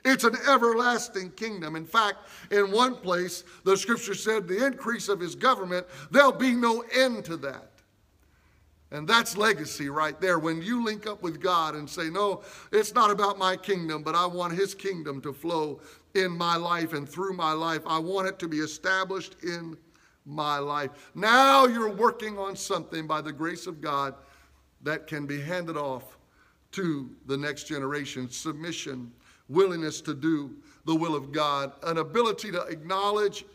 It's 0.06 0.24
an 0.24 0.36
everlasting 0.48 1.32
kingdom. 1.32 1.76
In 1.76 1.86
fact, 1.86 2.18
in 2.52 2.72
one 2.72 2.96
place, 2.96 3.44
the 3.64 3.78
scripture 3.78 4.14
said, 4.14 4.48
the 4.48 4.66
increase 4.66 5.08
of 5.08 5.20
his 5.20 5.36
government, 5.36 5.88
there'll 6.12 6.32
be 6.32 6.54
no 6.54 6.84
end 6.94 7.24
to 7.26 7.38
that. 7.38 7.70
And 8.94 9.08
that's 9.08 9.36
legacy 9.36 9.90
right 9.90 10.20
there. 10.22 10.38
When 10.38 10.62
you 10.62 10.84
link 10.84 11.08
up 11.08 11.24
with 11.24 11.42
God 11.42 11.74
and 11.74 11.90
say, 11.90 12.12
No, 12.12 12.44
it's 12.72 12.94
not 12.94 13.10
about 13.10 13.40
my 13.40 13.58
kingdom, 13.58 14.04
but 14.04 14.14
I 14.14 14.28
want 14.28 14.54
His 14.54 14.76
kingdom 14.76 15.20
to 15.22 15.34
flow 15.34 15.82
in 16.14 16.32
my 16.32 16.58
life 16.58 16.94
and 16.94 17.10
through 17.10 17.34
my 17.34 17.54
life. 17.54 17.82
I 17.88 17.98
want 17.98 18.28
it 18.28 18.38
to 18.38 18.48
be 18.48 18.60
established 18.60 19.36
in 19.42 19.76
my 20.26 20.60
life. 20.60 20.92
Now 21.16 21.66
you're 21.66 21.92
working 21.92 22.38
on 22.38 22.56
something 22.56 23.08
by 23.08 23.22
the 23.22 23.34
grace 23.34 23.66
of 23.66 23.82
God 23.82 24.14
that 24.84 25.08
can 25.08 25.26
be 25.26 25.42
handed 25.42 25.76
off 25.76 26.20
to 26.74 27.10
the 27.26 27.36
next 27.36 27.64
generation. 27.64 28.30
Submission, 28.30 29.12
willingness 29.50 30.02
to 30.02 30.14
do 30.14 30.56
the 30.86 30.96
will 30.96 31.16
of 31.16 31.32
God, 31.32 31.72
an 31.84 31.98
ability 31.98 32.52
to 32.52 32.62
acknowledge 32.64 33.46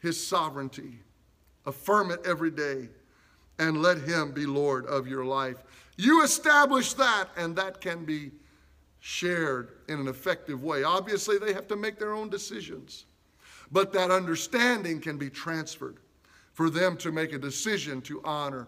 His 0.00 0.24
sovereignty, 0.24 1.00
affirm 1.66 2.10
it 2.10 2.20
every 2.24 2.50
day, 2.50 2.88
and 3.58 3.82
let 3.82 3.98
Him 3.98 4.32
be 4.32 4.46
Lord 4.46 4.86
of 4.86 5.06
your 5.06 5.24
life. 5.24 5.62
You 5.96 6.22
establish 6.22 6.92
that, 6.94 7.28
and 7.36 7.56
that 7.56 7.80
can 7.80 8.04
be 8.04 8.30
shared 9.00 9.70
in 9.88 10.00
an 10.00 10.08
effective 10.08 10.62
way. 10.62 10.82
Obviously, 10.82 11.38
they 11.38 11.52
have 11.52 11.68
to 11.68 11.76
make 11.76 11.98
their 11.98 12.12
own 12.12 12.28
decisions, 12.28 13.06
but 13.70 13.92
that 13.92 14.10
understanding 14.10 15.00
can 15.00 15.16
be 15.16 15.30
transferred 15.30 15.98
for 16.52 16.70
them 16.70 16.96
to 16.96 17.12
make 17.12 17.32
a 17.32 17.38
decision 17.38 18.00
to 18.02 18.20
honor 18.24 18.66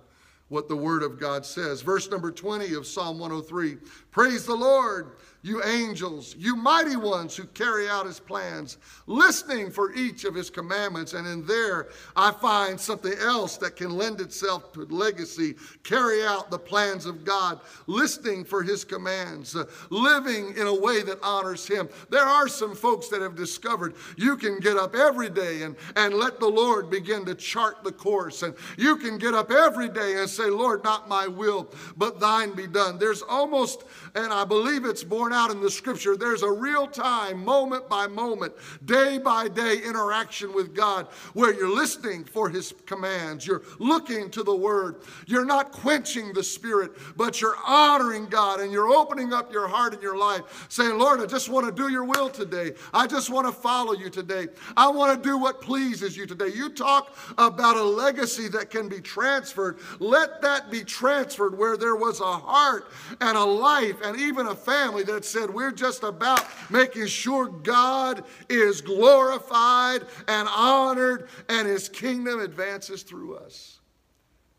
what 0.48 0.68
the 0.68 0.76
Word 0.76 1.02
of 1.02 1.18
God 1.18 1.44
says. 1.44 1.82
Verse 1.82 2.10
number 2.10 2.30
20 2.30 2.74
of 2.74 2.86
Psalm 2.86 3.18
103 3.18 3.76
Praise 4.18 4.46
the 4.46 4.56
Lord 4.56 5.12
you 5.42 5.62
angels, 5.64 6.34
you 6.36 6.56
mighty 6.56 6.96
ones 6.96 7.36
who 7.36 7.44
carry 7.44 7.88
out 7.88 8.06
his 8.06 8.18
plans, 8.18 8.78
listening 9.06 9.70
for 9.70 9.94
each 9.94 10.24
of 10.24 10.34
his 10.34 10.50
commandments. 10.50 11.14
And 11.14 11.26
in 11.28 11.46
there, 11.46 11.88
I 12.16 12.32
find 12.32 12.78
something 12.78 13.14
else 13.20 13.56
that 13.58 13.76
can 13.76 13.90
lend 13.90 14.20
itself 14.20 14.72
to 14.72 14.80
legacy. 14.86 15.54
Carry 15.84 16.24
out 16.24 16.50
the 16.50 16.58
plans 16.58 17.06
of 17.06 17.24
God, 17.24 17.60
listening 17.86 18.44
for 18.44 18.64
his 18.64 18.84
commands, 18.84 19.54
uh, 19.54 19.64
living 19.90 20.56
in 20.56 20.66
a 20.66 20.74
way 20.74 21.02
that 21.02 21.22
honors 21.22 21.66
him. 21.66 21.88
There 22.10 22.24
are 22.24 22.48
some 22.48 22.74
folks 22.74 23.08
that 23.08 23.22
have 23.22 23.36
discovered 23.36 23.94
you 24.16 24.36
can 24.36 24.58
get 24.58 24.76
up 24.76 24.96
every 24.96 25.30
day 25.30 25.62
and, 25.62 25.76
and 25.94 26.14
let 26.14 26.40
the 26.40 26.48
Lord 26.48 26.90
begin 26.90 27.24
to 27.26 27.34
chart 27.36 27.84
the 27.84 27.92
course. 27.92 28.42
And 28.42 28.54
you 28.76 28.96
can 28.96 29.18
get 29.18 29.34
up 29.34 29.52
every 29.52 29.88
day 29.88 30.16
and 30.16 30.28
say, 30.28 30.50
Lord, 30.50 30.82
not 30.82 31.08
my 31.08 31.28
will, 31.28 31.72
but 31.96 32.18
thine 32.18 32.54
be 32.54 32.66
done. 32.66 32.98
There's 32.98 33.22
almost, 33.22 33.84
and 34.14 34.32
I 34.32 34.44
believe 34.44 34.84
it's 34.84 35.04
borne 35.04 35.32
out 35.32 35.50
in 35.50 35.60
the 35.60 35.70
scripture, 35.70 36.16
there's 36.16 36.42
a 36.42 36.50
real 36.50 36.86
time, 36.86 37.44
moment 37.44 37.88
by 37.88 38.06
moment, 38.06 38.52
day 38.84 39.18
by 39.18 39.48
day 39.48 39.78
interaction 39.84 40.54
with 40.54 40.74
God 40.74 41.06
where 41.34 41.52
you're 41.52 41.74
listening 41.74 42.24
for 42.24 42.48
his 42.48 42.74
commands. 42.86 43.46
You're 43.46 43.62
looking 43.78 44.30
to 44.30 44.42
the 44.42 44.54
word. 44.54 45.02
You're 45.26 45.44
not 45.44 45.72
quenching 45.72 46.32
the 46.32 46.42
spirit, 46.42 46.92
but 47.16 47.40
you're 47.40 47.56
honoring 47.66 48.26
God 48.26 48.60
and 48.60 48.72
you're 48.72 48.88
opening 48.88 49.32
up 49.32 49.52
your 49.52 49.68
heart 49.68 49.94
and 49.94 50.02
your 50.02 50.16
life, 50.16 50.66
saying, 50.68 50.98
Lord, 50.98 51.20
I 51.20 51.26
just 51.26 51.48
want 51.48 51.66
to 51.66 51.72
do 51.72 51.90
your 51.90 52.04
will 52.04 52.28
today. 52.28 52.72
I 52.92 53.06
just 53.06 53.30
want 53.30 53.46
to 53.46 53.52
follow 53.52 53.92
you 53.92 54.10
today. 54.10 54.48
I 54.76 54.88
want 54.88 55.22
to 55.22 55.28
do 55.28 55.38
what 55.38 55.60
pleases 55.60 56.16
you 56.16 56.26
today. 56.26 56.48
You 56.48 56.70
talk 56.70 57.16
about 57.36 57.76
a 57.76 57.82
legacy 57.82 58.48
that 58.48 58.70
can 58.70 58.88
be 58.88 59.00
transferred. 59.00 59.78
Let 59.98 60.42
that 60.42 60.70
be 60.70 60.84
transferred 60.84 61.56
where 61.56 61.76
there 61.76 61.96
was 61.96 62.20
a 62.20 62.24
heart 62.24 62.90
and 63.20 63.36
a 63.36 63.44
life 63.44 63.97
and 64.02 64.18
even 64.18 64.46
a 64.46 64.54
family 64.54 65.02
that 65.04 65.24
said, 65.24 65.50
We're 65.50 65.72
just 65.72 66.02
about 66.02 66.44
making 66.70 67.06
sure 67.06 67.48
God 67.48 68.24
is 68.48 68.80
glorified 68.80 70.02
and 70.26 70.48
honored 70.48 71.28
and 71.48 71.66
his 71.66 71.88
kingdom 71.88 72.40
advances 72.40 73.02
through 73.02 73.36
us. 73.36 73.80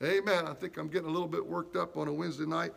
Amen. 0.03 0.47
I 0.47 0.53
think 0.53 0.77
I'm 0.77 0.87
getting 0.87 1.09
a 1.09 1.11
little 1.11 1.27
bit 1.27 1.45
worked 1.45 1.75
up 1.75 1.97
on 1.97 2.07
a 2.07 2.13
Wednesday 2.13 2.45
night. 2.45 2.71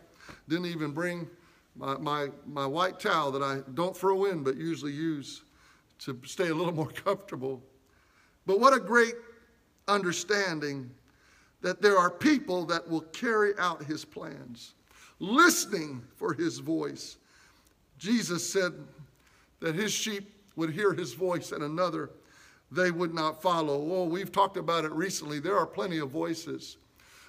Didn't 0.49 0.67
even 0.67 0.91
bring 0.91 1.29
my, 1.77 1.97
my, 1.99 2.29
my 2.47 2.67
white 2.67 2.99
towel 2.99 3.31
that 3.33 3.43
I 3.43 3.61
don't 3.75 3.97
throw 3.97 4.27
in 4.27 4.43
but 4.43 4.57
usually 4.57 4.93
use 4.93 5.43
to 6.01 6.19
stay 6.25 6.49
a 6.49 6.55
little 6.55 6.73
more 6.75 6.91
comfortable. 6.91 7.63
But 8.47 8.61
what 8.61 8.75
a 8.75 8.81
great 8.81 9.15
understanding 9.89 10.91
that 11.61 11.81
there 11.81 11.97
are 11.97 12.11
people 12.11 12.65
that 12.67 12.89
will 12.89 13.01
carry 13.01 13.53
out 13.59 13.85
his 13.85 14.05
plans, 14.05 14.75
listening 15.23 16.03
for 16.17 16.35
his 16.35 16.59
voice, 16.59 17.17
Jesus 17.97 18.53
said 18.53 18.73
that 19.61 19.77
his 19.77 19.93
sheep 19.93 20.35
would 20.57 20.71
hear 20.71 20.93
his 20.93 21.15
voice 21.15 21.53
and 21.53 21.63
another 21.63 22.11
they 22.73 22.91
would 22.91 23.15
not 23.15 23.41
follow. 23.41 23.87
Oh, 23.93 24.05
we've 24.05 24.33
talked 24.33 24.57
about 24.57 24.85
it 24.85 24.93
recently. 24.93 25.39
There 25.39 25.57
are 25.57 25.67
plenty 25.67 25.99
of 25.99 26.11
voices. 26.11 26.79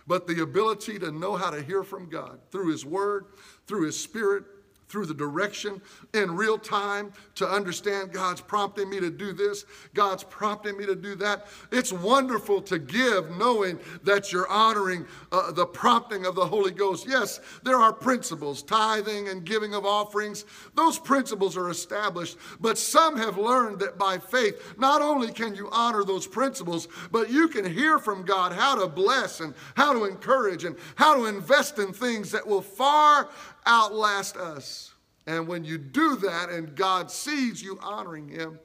But 0.07 0.25
the 0.25 0.41
ability 0.41 0.99
to 0.99 1.11
know 1.11 1.35
how 1.35 1.49
to 1.49 1.61
hear 1.61 1.83
from 1.83 2.09
God 2.09 2.39
through 2.51 2.71
his 2.71 2.85
word, 2.85 3.25
through 3.67 3.85
his 3.85 3.99
spirit, 3.99 4.43
through 4.93 5.07
the 5.07 5.13
direction 5.15 5.81
in 6.13 6.35
real 6.35 6.55
time 6.55 7.11
to 7.33 7.49
understand 7.49 8.11
God's 8.11 8.41
prompting 8.41 8.91
me 8.91 8.99
to 8.99 9.09
do 9.09 9.33
this, 9.33 9.65
God's 9.95 10.23
prompting 10.23 10.77
me 10.77 10.85
to 10.85 10.93
do 10.93 11.15
that. 11.15 11.47
It's 11.71 11.91
wonderful 11.91 12.61
to 12.61 12.77
give 12.77 13.35
knowing 13.35 13.79
that 14.03 14.31
you're 14.31 14.47
honoring 14.47 15.07
uh, 15.31 15.51
the 15.51 15.65
prompting 15.65 16.27
of 16.27 16.35
the 16.35 16.45
Holy 16.45 16.69
Ghost. 16.69 17.07
Yes, 17.09 17.39
there 17.63 17.77
are 17.77 17.91
principles, 17.91 18.61
tithing 18.61 19.29
and 19.29 19.43
giving 19.43 19.73
of 19.73 19.83
offerings. 19.83 20.45
Those 20.75 20.99
principles 20.99 21.57
are 21.57 21.71
established, 21.71 22.37
but 22.59 22.77
some 22.77 23.17
have 23.17 23.39
learned 23.39 23.79
that 23.79 23.97
by 23.97 24.19
faith, 24.19 24.75
not 24.77 25.01
only 25.01 25.31
can 25.31 25.55
you 25.55 25.69
honor 25.71 26.03
those 26.03 26.27
principles, 26.27 26.87
but 27.11 27.31
you 27.31 27.47
can 27.47 27.65
hear 27.65 27.97
from 27.97 28.25
God 28.25 28.53
how 28.53 28.75
to 28.75 28.85
bless 28.85 29.39
and 29.39 29.55
how 29.73 29.91
to 29.91 30.05
encourage 30.05 30.65
and 30.65 30.75
how 30.93 31.15
to 31.15 31.25
invest 31.25 31.79
in 31.79 31.93
things 31.93 32.29
that 32.29 32.45
will 32.45 32.61
far 32.61 33.29
outlast 33.67 34.37
us. 34.37 34.93
And 35.27 35.47
when 35.47 35.63
you 35.63 35.77
do 35.77 36.15
that 36.17 36.49
and 36.49 36.75
God 36.75 37.09
sees 37.09 37.61
you 37.61 37.79
honoring 37.81 38.27
Him, 38.27 38.59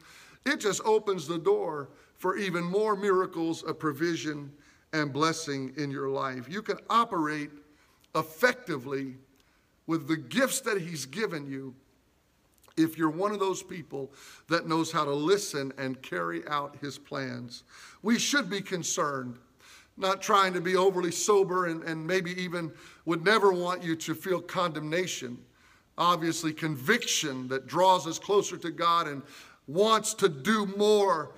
it 0.44 0.60
just 0.60 0.80
opens 0.84 1.26
the 1.26 1.38
door 1.38 1.90
for 2.16 2.36
even 2.36 2.64
more 2.64 2.96
miracles 2.96 3.62
of 3.62 3.78
provision 3.78 4.50
and 4.92 5.12
blessing 5.12 5.72
in 5.76 5.90
your 5.90 6.08
life. 6.08 6.46
You 6.48 6.62
can 6.62 6.78
operate 6.90 7.50
effectively 8.14 9.14
with 9.86 10.08
the 10.08 10.16
gifts 10.16 10.60
that 10.62 10.80
He's 10.80 11.06
given 11.06 11.46
you 11.46 11.74
if 12.76 12.96
you're 12.96 13.10
one 13.10 13.32
of 13.32 13.40
those 13.40 13.62
people 13.62 14.10
that 14.48 14.68
knows 14.68 14.90
how 14.90 15.04
to 15.04 15.12
listen 15.12 15.72
and 15.78 16.00
carry 16.02 16.46
out 16.48 16.76
His 16.80 16.98
plans. 16.98 17.64
We 18.02 18.18
should 18.18 18.48
be 18.48 18.60
concerned 18.60 19.38
not 19.98 20.22
trying 20.22 20.52
to 20.54 20.60
be 20.60 20.76
overly 20.76 21.10
sober 21.10 21.66
and, 21.66 21.82
and 21.82 22.06
maybe 22.06 22.40
even 22.40 22.72
would 23.04 23.24
never 23.24 23.52
want 23.52 23.82
you 23.82 23.96
to 23.96 24.14
feel 24.14 24.40
condemnation. 24.40 25.38
Obviously, 25.96 26.52
conviction 26.52 27.48
that 27.48 27.66
draws 27.66 28.06
us 28.06 28.18
closer 28.18 28.56
to 28.56 28.70
God 28.70 29.08
and 29.08 29.22
wants 29.66 30.14
to 30.14 30.28
do 30.28 30.66
more 30.76 31.34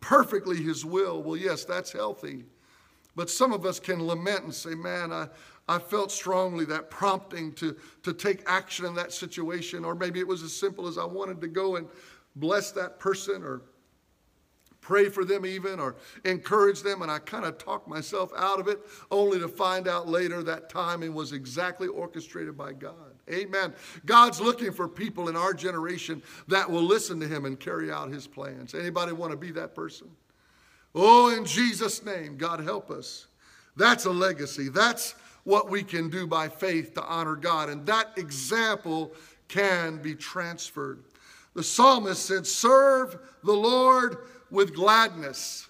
perfectly 0.00 0.62
His 0.62 0.84
will. 0.84 1.22
Well, 1.22 1.36
yes, 1.36 1.64
that's 1.64 1.90
healthy. 1.90 2.44
But 3.16 3.30
some 3.30 3.52
of 3.52 3.64
us 3.64 3.80
can 3.80 4.06
lament 4.06 4.44
and 4.44 4.54
say, 4.54 4.74
man, 4.74 5.12
I, 5.12 5.28
I 5.68 5.78
felt 5.78 6.12
strongly 6.12 6.64
that 6.66 6.90
prompting 6.90 7.52
to, 7.54 7.76
to 8.02 8.12
take 8.12 8.42
action 8.46 8.84
in 8.84 8.94
that 8.96 9.12
situation. 9.12 9.84
Or 9.84 9.94
maybe 9.94 10.20
it 10.20 10.28
was 10.28 10.42
as 10.42 10.54
simple 10.54 10.86
as 10.86 10.98
I 10.98 11.04
wanted 11.04 11.40
to 11.40 11.48
go 11.48 11.76
and 11.76 11.88
bless 12.36 12.72
that 12.72 12.98
person 12.98 13.42
or 13.42 13.62
pray 14.84 15.08
for 15.08 15.24
them 15.24 15.46
even 15.46 15.80
or 15.80 15.96
encourage 16.24 16.82
them 16.82 17.00
and 17.02 17.10
i 17.10 17.18
kind 17.18 17.46
of 17.46 17.56
talked 17.56 17.88
myself 17.88 18.30
out 18.36 18.60
of 18.60 18.68
it 18.68 18.78
only 19.10 19.38
to 19.38 19.48
find 19.48 19.88
out 19.88 20.06
later 20.06 20.42
that 20.42 20.68
timing 20.68 21.14
was 21.14 21.32
exactly 21.32 21.88
orchestrated 21.88 22.56
by 22.56 22.72
god. 22.72 23.14
Amen. 23.32 23.72
God's 24.04 24.40
looking 24.40 24.70
for 24.70 24.86
people 24.86 25.28
in 25.28 25.36
our 25.36 25.54
generation 25.54 26.22
that 26.48 26.70
will 26.70 26.82
listen 26.82 27.18
to 27.20 27.26
him 27.26 27.46
and 27.46 27.58
carry 27.58 27.90
out 27.90 28.10
his 28.10 28.26
plans. 28.26 28.74
Anybody 28.74 29.12
want 29.12 29.32
to 29.32 29.38
be 29.38 29.50
that 29.52 29.74
person? 29.74 30.08
Oh 30.94 31.34
in 31.34 31.44
jesus 31.44 32.04
name 32.04 32.36
god 32.36 32.60
help 32.60 32.90
us. 32.90 33.26
That's 33.76 34.04
a 34.04 34.10
legacy. 34.10 34.68
That's 34.68 35.14
what 35.44 35.68
we 35.68 35.82
can 35.82 36.08
do 36.08 36.26
by 36.26 36.48
faith 36.48 36.94
to 36.94 37.04
honor 37.04 37.36
god 37.36 37.68
and 37.68 37.86
that 37.86 38.12
example 38.16 39.12
can 39.48 39.98
be 39.98 40.14
transferred. 40.14 41.04
The 41.54 41.62
psalmist 41.62 42.26
said 42.26 42.46
serve 42.46 43.18
the 43.42 43.52
lord 43.52 44.18
with 44.50 44.74
gladness. 44.74 45.68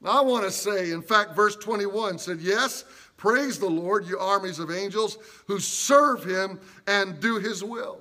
Now, 0.00 0.18
I 0.18 0.20
want 0.22 0.44
to 0.44 0.50
say, 0.50 0.90
in 0.90 1.02
fact, 1.02 1.36
verse 1.36 1.56
21 1.56 2.18
said, 2.18 2.40
Yes, 2.40 2.84
praise 3.16 3.58
the 3.58 3.70
Lord, 3.70 4.06
you 4.06 4.18
armies 4.18 4.58
of 4.58 4.70
angels 4.70 5.18
who 5.46 5.60
serve 5.60 6.24
him 6.24 6.58
and 6.86 7.20
do 7.20 7.38
his 7.38 7.62
will. 7.62 8.00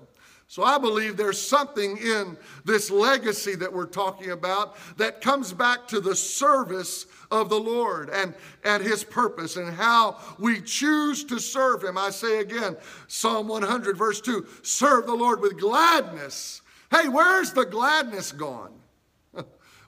So 0.51 0.63
I 0.63 0.77
believe 0.77 1.15
there's 1.15 1.39
something 1.39 1.95
in 1.95 2.35
this 2.65 2.91
legacy 2.91 3.55
that 3.55 3.71
we're 3.71 3.85
talking 3.85 4.31
about 4.31 4.75
that 4.97 5.21
comes 5.21 5.53
back 5.53 5.87
to 5.87 6.01
the 6.01 6.13
service 6.13 7.05
of 7.31 7.47
the 7.47 7.57
Lord 7.59 8.09
and, 8.09 8.33
and 8.65 8.83
his 8.83 9.01
purpose 9.01 9.55
and 9.55 9.73
how 9.73 10.19
we 10.39 10.59
choose 10.59 11.23
to 11.23 11.39
serve 11.39 11.85
him. 11.85 11.97
I 11.97 12.09
say 12.09 12.39
again, 12.41 12.75
Psalm 13.07 13.47
100, 13.47 13.95
verse 13.95 14.19
2 14.19 14.45
serve 14.61 15.05
the 15.05 15.15
Lord 15.15 15.39
with 15.39 15.57
gladness. 15.57 16.61
Hey, 16.91 17.07
where's 17.07 17.53
the 17.53 17.65
gladness 17.65 18.33
gone? 18.33 18.73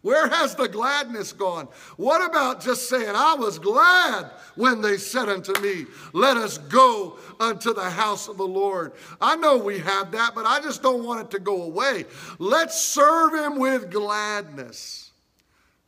Where 0.03 0.27
has 0.27 0.53
the 0.53 0.67
gladness 0.67 1.31
gone? 1.31 1.69
What 1.95 2.29
about 2.29 2.61
just 2.61 2.89
saying, 2.89 3.15
I 3.15 3.35
was 3.35 3.57
glad 3.57 4.31
when 4.55 4.81
they 4.81 4.97
said 4.97 5.29
unto 5.29 5.57
me, 5.61 5.85
Let 6.11 6.35
us 6.35 6.57
go 6.57 7.17
unto 7.39 7.73
the 7.73 7.89
house 7.89 8.27
of 8.27 8.35
the 8.35 8.47
Lord? 8.47 8.91
I 9.21 9.37
know 9.37 9.57
we 9.57 9.79
have 9.79 10.11
that, 10.11 10.35
but 10.35 10.45
I 10.45 10.59
just 10.59 10.83
don't 10.83 11.05
want 11.05 11.21
it 11.21 11.31
to 11.31 11.39
go 11.39 11.63
away. 11.63 12.03
Let's 12.37 12.79
serve 12.79 13.33
him 13.33 13.57
with 13.57 13.91
gladness. 13.91 15.11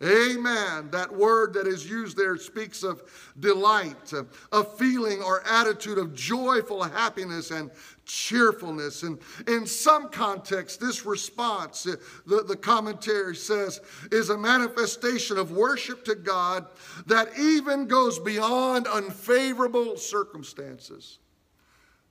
Amen. 0.04 0.90
That 0.92 1.14
word 1.14 1.54
that 1.54 1.68
is 1.68 1.90
used 1.90 2.18
there 2.18 2.38
speaks 2.38 2.84
of 2.84 3.02
delight, 3.40 4.14
a 4.52 4.64
feeling 4.64 5.22
or 5.22 5.42
attitude 5.48 5.98
of 5.98 6.14
joyful 6.14 6.84
happiness 6.84 7.52
and 7.52 7.72
cheerfulness. 8.06 9.04
And 9.04 9.20
in 9.48 9.66
some 9.66 10.10
context, 10.10 10.80
this 10.80 11.06
response, 11.06 11.86
uh, 11.88 11.96
the, 12.26 12.44
the 12.44 12.56
commentary 12.56 13.36
says, 13.36 13.82
is 14.12 14.30
a 14.30 14.38
manifestation 14.38 15.38
of 15.38 15.52
worship 15.52 16.06
to 16.06 16.16
God 16.16 16.68
that 17.08 17.38
even 17.38 17.88
goes 17.88 18.20
beyond 18.20 18.88
unfavorable 18.88 19.98
circumstances. 19.98 21.20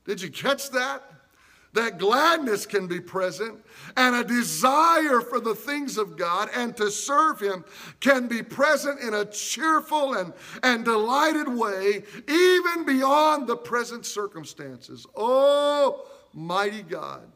Did 0.04 0.20
you 0.20 0.30
catch 0.30 0.70
that? 0.70 1.02
That 1.74 1.98
gladness 1.98 2.66
can 2.66 2.86
be 2.86 3.00
present 3.00 3.58
and 3.96 4.14
a 4.14 4.24
desire 4.24 5.20
for 5.20 5.40
the 5.40 5.54
things 5.54 5.98
of 5.98 6.16
God 6.16 6.48
and 6.54 6.76
to 6.76 6.90
serve 6.90 7.40
Him 7.40 7.64
can 8.00 8.28
be 8.28 8.42
present 8.42 9.00
in 9.00 9.12
a 9.12 9.24
cheerful 9.24 10.14
and, 10.14 10.32
and 10.62 10.84
delighted 10.84 11.48
way, 11.48 12.04
even 12.28 12.86
beyond 12.86 13.46
the 13.46 13.56
present 13.56 14.06
circumstances. 14.06 15.04
Oh, 15.16 16.06
mighty 16.32 16.82
God. 16.82 17.28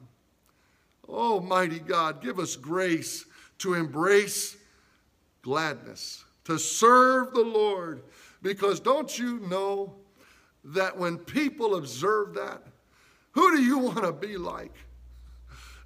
Oh, 1.08 1.40
mighty 1.40 1.80
God, 1.80 2.22
give 2.22 2.38
us 2.38 2.54
grace 2.54 3.24
to 3.58 3.74
embrace 3.74 4.56
gladness, 5.42 6.24
to 6.44 6.58
serve 6.58 7.32
the 7.32 7.42
Lord. 7.42 8.02
Because 8.40 8.78
don't 8.78 9.18
you 9.18 9.40
know 9.40 9.96
that 10.62 10.96
when 10.96 11.18
people 11.18 11.74
observe 11.74 12.34
that, 12.34 12.62
who 13.32 13.56
do 13.56 13.62
you 13.62 13.78
want 13.78 14.02
to 14.04 14.12
be 14.12 14.36
like? 14.36 14.74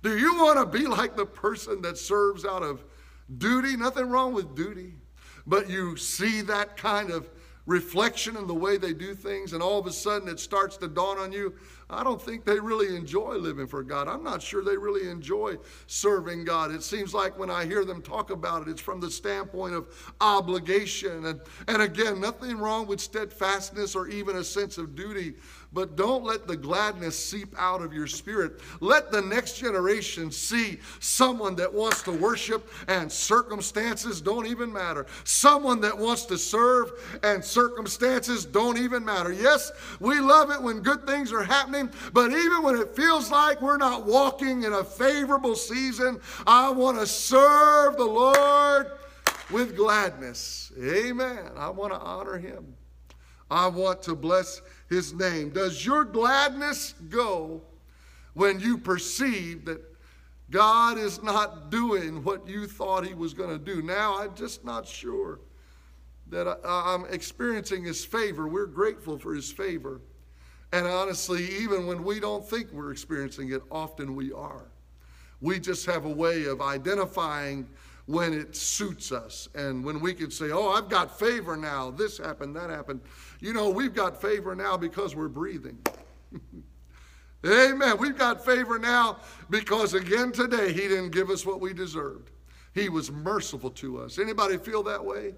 Do 0.03 0.19
you 0.19 0.35
want 0.37 0.59
to 0.59 0.79
be 0.79 0.87
like 0.87 1.17
the 1.17 1.27
person 1.27 1.83
that 1.83 1.97
serves 1.97 2.45
out 2.45 2.63
of 2.63 2.85
duty? 3.39 3.77
Nothing 3.77 4.09
wrong 4.09 4.35
with 4.35 4.57
duty. 4.57 4.95
But 5.47 5.71
you 5.71 5.97
see 5.97 6.41
that 6.43 6.77
kind 6.77 7.11
of 7.11 7.29
reflection 7.67 8.37
in 8.37 8.47
the 8.47 8.55
way 8.55 8.77
they 8.77 8.93
do 8.93 9.15
things, 9.15 9.53
and 9.53 9.63
all 9.63 9.79
of 9.79 9.87
a 9.87 9.93
sudden 9.93 10.29
it 10.29 10.41
starts 10.41 10.77
to 10.79 10.89
dawn 10.89 11.19
on 11.19 11.31
you 11.31 11.55
I 11.93 12.03
don't 12.03 12.21
think 12.21 12.45
they 12.45 12.59
really 12.59 12.97
enjoy 12.97 13.35
living 13.35 13.67
for 13.67 13.83
God. 13.83 14.09
I'm 14.09 14.25
not 14.25 14.41
sure 14.41 14.65
they 14.65 14.77
really 14.77 15.11
enjoy 15.11 15.57
serving 15.87 16.45
God. 16.45 16.73
It 16.73 16.83
seems 16.83 17.13
like 17.13 17.39
when 17.39 17.51
I 17.51 17.67
hear 17.67 17.85
them 17.85 18.01
talk 18.01 18.31
about 18.31 18.63
it, 18.63 18.71
it's 18.71 18.81
from 18.81 18.99
the 18.99 19.11
standpoint 19.11 19.75
of 19.75 19.89
obligation. 20.21 21.27
And, 21.27 21.41
and 21.69 21.83
again, 21.83 22.19
nothing 22.21 22.57
wrong 22.57 22.87
with 22.87 23.01
steadfastness 23.01 23.95
or 23.95 24.09
even 24.09 24.37
a 24.37 24.45
sense 24.45 24.79
of 24.79 24.95
duty, 24.95 25.35
but 25.73 25.97
don't 25.97 26.25
let 26.25 26.47
the 26.47 26.57
gladness 26.57 27.19
seep 27.19 27.55
out 27.59 27.83
of 27.83 27.93
your 27.93 28.07
spirit. 28.07 28.61
Let 28.81 29.11
the 29.11 29.23
next 29.23 29.59
generation 29.59 30.31
see 30.31 30.79
someone 31.01 31.57
that 31.57 31.73
wants 31.73 32.03
to 32.03 32.13
worship 32.13 32.71
and 32.89 33.11
circumstances 33.11 34.21
don't 34.21 34.47
even 34.47 34.73
matter. 34.73 35.07
Someone 35.25 35.81
that 35.81 35.97
wants 35.97 36.27
to 36.27 36.39
serve 36.39 36.93
and 37.23 37.45
circumstances 37.45 38.45
don't 38.45 38.79
even 38.79 39.05
matter. 39.05 39.33
Yes, 39.33 39.73
we 40.01 40.21
love 40.21 40.51
it 40.51 40.63
when 40.63 40.81
good 40.81 41.07
things 41.07 41.33
are 41.33 41.43
happening, 41.43 41.91
but 42.13 42.33
even 42.33 42.63
when 42.63 42.77
it 42.77 42.95
feels 42.95 43.31
like 43.31 43.63
we're 43.63 43.77
not 43.77 44.07
walking 44.07 44.65
in 44.65 44.73
a 44.73 44.85
favorable 44.85 45.55
season, 45.55 46.21
I 46.47 46.71
want 46.71 46.99
to 46.99 47.07
serve 47.07 47.97
the 47.97 48.05
Lord 48.05 48.93
with 49.51 49.77
gladness. 49.77 50.73
Amen. 50.83 51.51
I 51.57 51.69
want 51.71 51.93
to 51.93 51.99
honor 51.99 52.39
him. 52.39 52.75
I 53.51 53.67
want 53.67 54.03
to 54.05 54.15
bless 54.15 54.63
his 54.93 55.13
name. 55.13 55.51
Does 55.51 55.85
your 55.85 56.05
gladness 56.05 56.95
go 57.09 57.63
when 58.35 58.61
you 58.61 58.79
perceive 58.79 59.65
that 59.65 59.81
God 60.51 60.99
is 60.99 61.23
not 61.23 61.71
doing 61.71 62.23
what 62.23 62.47
you 62.47 62.67
thought 62.67 63.07
he 63.07 63.15
was 63.15 63.35
going 63.35 63.51
to 63.51 63.59
do? 63.59 63.83
Now, 63.83 64.19
I'm 64.19 64.35
just 64.35 64.65
not 64.65 64.87
sure 64.87 65.41
that 66.29 66.47
I, 66.65 66.95
am 66.95 67.07
experiencing 67.11 67.85
his 67.85 68.05
favor. 68.05 68.47
We're 68.49 68.67
grateful 68.67 69.19
for 69.19 69.35
his 69.35 69.51
favor. 69.51 70.01
And 70.73 70.87
honestly, 70.87 71.45
even 71.61 71.87
when 71.87 72.03
we 72.03 72.21
don't 72.21 72.49
think 72.49 72.73
we're 72.73 72.93
experiencing 72.93 73.53
it, 73.53 73.63
often 73.71 74.15
we 74.15 74.33
are. 74.33 74.71
We 75.41 75.61
just 75.61 75.85
have 75.87 76.07
a 76.07 76.11
way 76.11 76.45
of 76.45 76.63
identifying 76.63 77.69
when 78.07 78.33
it 78.33 78.57
suits 78.57 79.13
us 79.13 79.49
and 79.55 79.85
when 79.85 80.01
we 80.01 80.15
can 80.15 80.31
say, 80.31 80.51
Oh, 80.51 80.71
I've 80.71 80.89
got 80.89 81.19
favor 81.19 81.57
now. 81.57 81.91
This 81.91 82.19
happened, 82.19 82.57
that 82.57 82.71
happened. 82.71 83.01
You 83.43 83.53
know, 83.53 83.69
we've 83.71 83.93
got 83.93 84.23
favor 84.23 84.55
now 84.55 84.77
because 84.77 85.17
we're 85.17 85.27
breathing. 85.27 85.77
Amen. 87.45 87.97
We've 87.99 88.17
got 88.17 88.45
favor 88.45 88.79
now 88.79 89.19
because 89.51 89.95
again 89.95 90.31
today 90.31 90.73
he 90.73 90.83
didn't 90.83 91.11
give 91.11 91.29
us 91.29 91.45
what 91.45 91.61
we 91.61 91.75
deserved. 91.75 92.31
He 92.73 92.89
was 92.89 93.11
merciful 93.11 93.71
to 93.71 93.99
us. 93.99 94.21
Anybody 94.21 94.59
feel 94.59 94.85
that 94.85 95.05
way? 95.05 95.35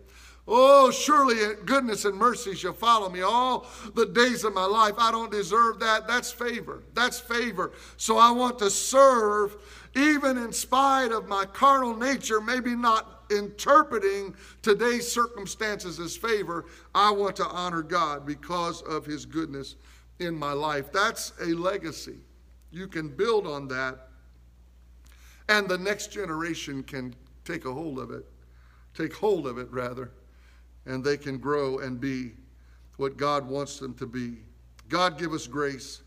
Oh, 0.47 0.91
surely 0.91 1.55
goodness 1.65 2.05
and 2.05 2.15
mercy 2.15 2.55
shall 2.55 2.75
follow 2.75 3.09
me 3.09 3.23
all 3.23 3.67
the 3.95 4.05
days 4.05 4.45
of 4.45 4.53
my 4.53 4.67
life. 4.67 4.93
I 4.99 5.11
don't 5.11 5.33
deserve 5.33 5.81
that. 5.81 6.07
That's 6.07 6.31
favor. 6.31 6.83
That's 6.93 7.19
favor. 7.19 7.73
So 7.97 8.19
I 8.19 8.31
want 8.33 8.59
to 8.59 8.69
serve 8.69 9.57
even 9.97 10.37
in 10.37 10.53
spite 10.53 11.11
of 11.11 11.27
my 11.27 11.47
carnal 11.47 11.97
nature, 11.97 12.43
maybe 12.43 12.77
not 12.77 13.14
interpreting 13.31 14.35
today's 14.63 15.11
circumstances 15.11 16.01
as 16.01 16.17
favor, 16.17 16.67
I 16.95 17.11
want 17.11 17.37
to 17.37 17.47
honor 17.47 17.83
God 17.83 18.27
because 18.27 18.83
of 18.83 19.07
his 19.07 19.27
goodness 19.27 19.77
in 20.19 20.35
my 20.35 20.53
life. 20.53 20.93
That's 20.93 21.33
a 21.41 21.47
legacy. 21.47 22.19
You 22.71 22.89
can 22.89 23.09
build 23.09 23.47
on 23.47 23.69
that, 23.69 24.09
and 25.49 25.69
the 25.69 25.79
next 25.79 26.13
generation 26.13 26.83
can 26.83 27.15
take 27.45 27.65
a 27.65 27.73
hold 27.73 27.99
of 27.99 28.11
it, 28.11 28.25
take 28.95 29.15
hold 29.15 29.47
of 29.47 29.59
it 29.59 29.71
rather, 29.71 30.11
and 30.87 31.05
they 31.05 31.17
can 31.17 31.39
grow 31.39 31.79
and 31.79 32.01
be 32.01 32.33
what 32.97 33.17
God 33.17 33.49
wants 33.49 33.79
them 33.79 33.95
to 33.95 34.07
be. 34.07 34.39
God 34.89 35.19
give 35.19 35.33
us 35.33 35.47
grace 35.47 36.03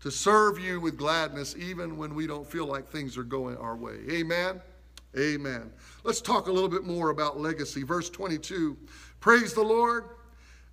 to 0.00 0.10
serve 0.10 0.58
you 0.58 0.80
with 0.80 0.96
gladness 0.96 1.56
even 1.58 1.96
when 1.96 2.14
we 2.14 2.26
don't 2.26 2.46
feel 2.46 2.66
like 2.66 2.88
things 2.88 3.16
are 3.16 3.24
going 3.24 3.56
our 3.56 3.76
way. 3.76 3.96
Amen. 4.10 4.60
Amen. 5.18 5.72
Let's 6.04 6.20
talk 6.20 6.46
a 6.46 6.52
little 6.52 6.68
bit 6.68 6.84
more 6.84 7.10
about 7.10 7.40
legacy. 7.40 7.82
Verse 7.82 8.10
22 8.10 8.76
Praise 9.20 9.54
the 9.54 9.62
Lord, 9.62 10.04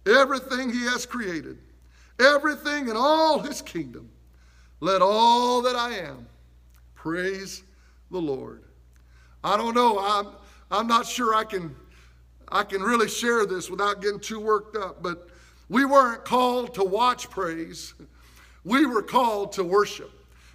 everything 0.06 0.72
He 0.72 0.84
has 0.86 1.06
created, 1.06 1.58
everything 2.20 2.90
in 2.90 2.98
all 2.98 3.40
His 3.40 3.62
kingdom. 3.62 4.10
Let 4.80 5.02
all 5.02 5.62
that 5.62 5.76
I 5.76 5.94
am 5.94 6.28
praise 6.94 7.64
the 8.12 8.20
Lord. 8.20 8.64
I 9.44 9.58
don't 9.58 9.74
know. 9.74 10.00
I'm, 10.00 10.28
I'm 10.72 10.88
not 10.88 11.06
sure 11.06 11.36
I 11.36 11.44
can, 11.44 11.76
I 12.50 12.64
can 12.64 12.82
really 12.82 13.08
share 13.08 13.46
this 13.46 13.70
without 13.70 14.02
getting 14.02 14.20
too 14.20 14.40
worked 14.40 14.76
up, 14.76 15.02
but 15.02 15.28
we 15.70 15.86
weren't 15.86 16.24
called 16.26 16.74
to 16.76 16.84
watch 16.84 17.30
praise. 17.30 17.94
We 18.64 18.86
were 18.86 19.02
called 19.02 19.54
to 19.54 19.64
worship 19.64 20.12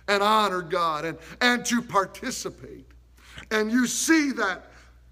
and 0.09 0.23
honor 0.23 0.63
God 0.63 1.05
and, 1.05 1.19
and 1.41 1.65
to 1.67 1.83
participate. 1.83 2.87
And 3.51 3.71
you 3.71 3.87
see 3.87 4.33
that 4.33 4.65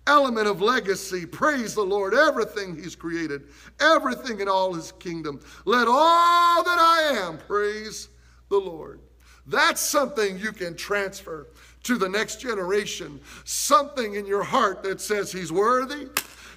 element 0.07 0.47
of 0.47 0.61
legacy. 0.61 1.27
Praise 1.27 1.75
the 1.75 1.83
Lord. 1.83 2.15
Everything 2.15 2.77
He's 2.77 2.95
created, 2.95 3.45
everything 3.81 4.41
in 4.41 4.49
all 4.49 4.73
His 4.75 4.93
kingdom. 4.93 5.41
Let 5.65 5.89
all 5.89 6.63
that 6.65 6.79
I 6.79 7.27
am 7.27 7.39
praise 7.39 8.09
the 8.49 8.59
Lord. 8.59 9.01
That's 9.47 9.81
something 9.81 10.39
you 10.39 10.53
can 10.53 10.77
transfer 10.77 11.49
to 11.85 11.97
the 11.97 12.09
next 12.09 12.41
generation. 12.41 13.21
Something 13.45 14.15
in 14.15 14.27
your 14.27 14.43
heart 14.43 14.83
that 14.83 15.01
says 15.01 15.33
He's 15.33 15.53
worthy. 15.53 16.09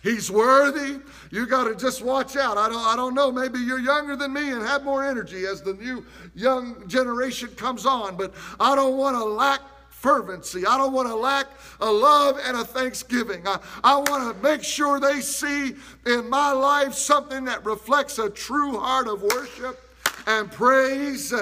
He's 0.01 0.31
worthy. 0.31 0.99
You 1.29 1.45
got 1.45 1.65
to 1.65 1.75
just 1.75 2.01
watch 2.01 2.37
out. 2.37 2.57
I 2.57 2.69
don't, 2.69 2.85
I 2.85 2.95
don't 2.95 3.13
know. 3.13 3.31
Maybe 3.31 3.59
you're 3.59 3.79
younger 3.79 4.15
than 4.15 4.31
me 4.31 4.51
and 4.51 4.61
have 4.61 4.83
more 4.83 5.03
energy 5.03 5.45
as 5.45 5.61
the 5.61 5.73
new 5.73 6.05
young 6.35 6.87
generation 6.87 7.49
comes 7.49 7.85
on, 7.85 8.15
but 8.15 8.33
I 8.59 8.75
don't 8.75 8.97
want 8.97 9.17
to 9.17 9.23
lack 9.23 9.59
fervency. 9.99 10.65
I 10.65 10.77
don't 10.77 10.93
want 10.93 11.09
to 11.09 11.15
lack 11.15 11.47
a 11.81 11.91
love 11.91 12.39
and 12.41 12.55
a 12.55 12.63
thanksgiving. 12.63 13.45
I, 13.45 13.59
I 13.83 13.97
want 13.97 14.35
to 14.35 14.41
make 14.41 14.63
sure 14.63 14.99
they 14.99 15.19
see 15.19 15.75
in 16.05 16.29
my 16.29 16.51
life 16.53 16.93
something 16.93 17.45
that 17.45 17.65
reflects 17.65 18.17
a 18.17 18.29
true 18.29 18.79
heart 18.79 19.07
of 19.07 19.21
worship 19.21 19.77
and 20.25 20.49
praise 20.49 21.33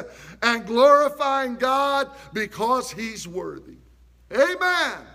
and 0.41 0.65
glorifying 0.65 1.55
God 1.55 2.09
because 2.33 2.91
He's 2.91 3.27
worthy. 3.27 3.77
Amen. 4.31 5.05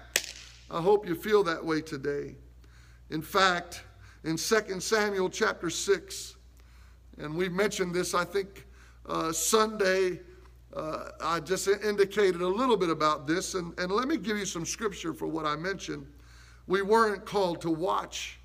I 0.70 0.80
hope 0.80 1.06
you 1.06 1.16
feel 1.16 1.42
that 1.44 1.64
way 1.64 1.80
today. 1.80 2.36
In 3.10 3.22
fact, 3.22 3.82
in 4.24 4.36
2 4.36 4.80
Samuel 4.80 5.28
chapter 5.28 5.68
6, 5.68 6.36
and 7.18 7.36
we've 7.36 7.52
mentioned 7.52 7.92
this, 7.92 8.14
I 8.14 8.24
think, 8.24 8.66
uh, 9.06 9.32
Sunday 9.32 10.20
uh, 10.74 11.10
I 11.20 11.40
just 11.40 11.68
indicated 11.68 12.40
a 12.40 12.48
little 12.48 12.76
bit 12.76 12.88
about 12.88 13.26
this, 13.26 13.54
and, 13.54 13.78
and 13.78 13.92
let 13.92 14.08
me 14.08 14.16
give 14.16 14.38
you 14.38 14.46
some 14.46 14.64
scripture 14.64 15.12
for 15.12 15.26
what 15.26 15.44
I 15.44 15.56
mentioned. 15.56 16.06
We 16.66 16.82
weren't 16.82 17.26
called 17.26 17.60
to 17.62 17.70
watch 17.70 18.38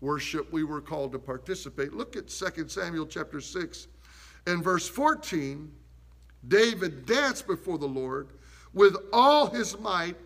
worship, 0.00 0.50
we 0.52 0.64
were 0.64 0.80
called 0.80 1.12
to 1.12 1.18
participate. 1.18 1.92
Look 1.92 2.16
at 2.16 2.28
2 2.28 2.68
Samuel 2.68 3.06
chapter 3.06 3.40
6 3.40 3.88
and 4.46 4.62
verse 4.62 4.88
14. 4.88 5.70
David 6.46 7.04
danced 7.04 7.46
before 7.46 7.78
the 7.78 7.86
Lord 7.86 8.28
with 8.72 8.96
all 9.12 9.48
his 9.48 9.78
might, 9.78 10.16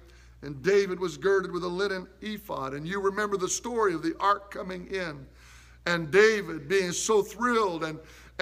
and 0.42 0.62
David 0.62 1.00
was 1.00 1.16
girded 1.16 1.50
with 1.50 1.64
a 1.64 1.68
linen 1.68 2.07
ephod. 2.20 2.74
And 2.74 2.87
you 2.87 3.00
remember 3.00 3.37
the 3.37 3.48
story 3.48 3.94
of 3.94 4.02
the 4.02 4.14
ark 4.20 4.50
coming 4.50 4.87
in, 4.88 5.26
and 5.87 6.11
David 6.11 6.68
being 6.68 6.92
so 6.92 7.22
thrilled 7.22 7.83
and, 7.83 7.98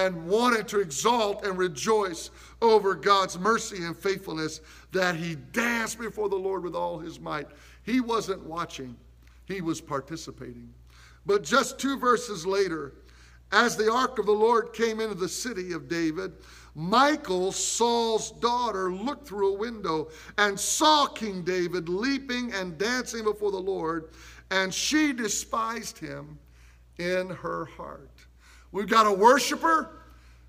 and 0.06 0.26
wanted 0.26 0.66
to 0.68 0.80
exalt 0.80 1.44
and 1.44 1.58
rejoice 1.58 2.30
over 2.62 2.94
God's 2.94 3.38
mercy 3.38 3.84
and 3.84 3.96
faithfulness 3.96 4.60
that 4.92 5.14
he 5.14 5.34
danced 5.52 5.98
before 5.98 6.28
the 6.28 6.36
Lord 6.36 6.62
with 6.62 6.74
all 6.74 6.98
his 6.98 7.20
might. 7.20 7.48
He 7.82 8.00
wasn't 8.00 8.42
watching, 8.42 8.96
he 9.46 9.60
was 9.60 9.80
participating. 9.80 10.72
But 11.26 11.44
just 11.44 11.78
two 11.78 11.98
verses 11.98 12.46
later, 12.46 12.94
as 13.52 13.76
the 13.76 13.92
ark 13.92 14.18
of 14.18 14.26
the 14.26 14.32
Lord 14.32 14.72
came 14.72 15.00
into 15.00 15.14
the 15.14 15.28
city 15.28 15.72
of 15.72 15.88
David, 15.88 16.32
Michal, 16.74 17.52
Saul's 17.52 18.30
daughter, 18.30 18.92
looked 18.92 19.26
through 19.26 19.54
a 19.54 19.58
window 19.58 20.08
and 20.38 20.58
saw 20.58 21.06
King 21.06 21.42
David 21.42 21.88
leaping 21.88 22.52
and 22.52 22.78
dancing 22.78 23.24
before 23.24 23.50
the 23.50 23.58
Lord, 23.58 24.10
and 24.50 24.72
she 24.72 25.12
despised 25.12 25.98
him 25.98 26.38
in 26.98 27.28
her 27.28 27.66
heart. 27.66 28.09
We've 28.72 28.88
got 28.88 29.06
a 29.06 29.12
worshiper 29.12 29.90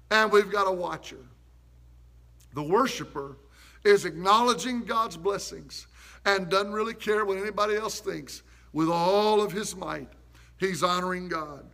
and 0.10 0.32
we've 0.32 0.52
got 0.52 0.68
a 0.68 0.72
watcher. 0.72 1.26
The 2.54 2.64
worshiper 2.64 3.38
is 3.84 4.06
acknowledging 4.06 4.84
God's 4.84 5.18
blessings 5.18 5.88
and 6.26 6.50
doesn't 6.50 6.74
really 6.74 6.94
care 6.94 7.26
what 7.26 7.38
anybody 7.38 7.76
else 7.76 8.00
thinks 8.00 8.44
with 8.74 8.90
all 8.90 9.42
of 9.42 9.52
his 9.52 9.76
might. 9.76 10.10
He's 10.58 10.84
honoring 10.84 11.28
God. 11.28 11.66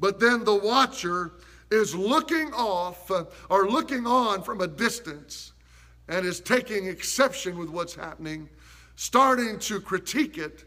But 0.00 0.20
then 0.20 0.44
the 0.44 0.54
watcher 0.54 1.32
is 1.70 1.94
looking 1.94 2.52
off 2.52 3.10
uh, 3.10 3.24
or 3.48 3.68
looking 3.68 4.06
on 4.06 4.42
from 4.42 4.60
a 4.60 4.66
distance 4.66 5.52
and 6.08 6.26
is 6.26 6.40
taking 6.40 6.86
exception 6.86 7.56
with 7.56 7.70
what's 7.70 7.94
happening, 7.94 8.48
starting 8.96 9.58
to 9.60 9.80
critique 9.80 10.36
it. 10.36 10.64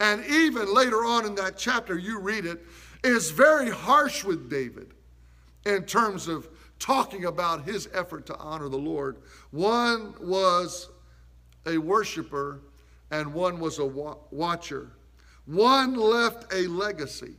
And 0.00 0.24
even 0.26 0.74
later 0.74 1.04
on 1.04 1.24
in 1.26 1.34
that 1.36 1.56
chapter, 1.56 1.96
you 1.96 2.18
read 2.18 2.44
it, 2.44 2.64
is 3.02 3.30
very 3.30 3.70
harsh 3.70 4.24
with 4.24 4.48
David 4.48 4.94
in 5.64 5.84
terms 5.84 6.28
of 6.28 6.48
talking 6.78 7.24
about 7.24 7.64
his 7.64 7.88
effort 7.94 8.26
to 8.26 8.36
honor 8.36 8.68
the 8.68 8.78
Lord. 8.78 9.18
One 9.50 10.14
was 10.20 10.88
a 11.66 11.78
worshiper, 11.78 12.60
and 13.10 13.32
one 13.32 13.60
was 13.60 13.78
a 13.78 13.86
watcher. 13.86 14.90
One 15.46 15.94
left 15.94 16.52
a 16.52 16.66
legacy. 16.66 17.34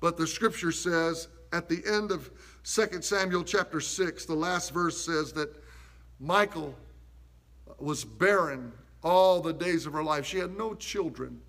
But 0.00 0.16
the 0.16 0.26
scripture 0.26 0.72
says 0.72 1.28
at 1.52 1.68
the 1.68 1.82
end 1.86 2.10
of 2.10 2.30
2 2.64 3.02
Samuel 3.02 3.44
chapter 3.44 3.80
6, 3.80 4.24
the 4.24 4.34
last 4.34 4.72
verse 4.72 5.04
says 5.04 5.32
that 5.34 5.54
Michal 6.18 6.74
was 7.78 8.04
barren 8.04 8.72
all 9.02 9.40
the 9.40 9.52
days 9.52 9.86
of 9.86 9.92
her 9.92 10.02
life. 10.02 10.24
She 10.26 10.38
had 10.38 10.56
no 10.56 10.74
children 10.74 11.40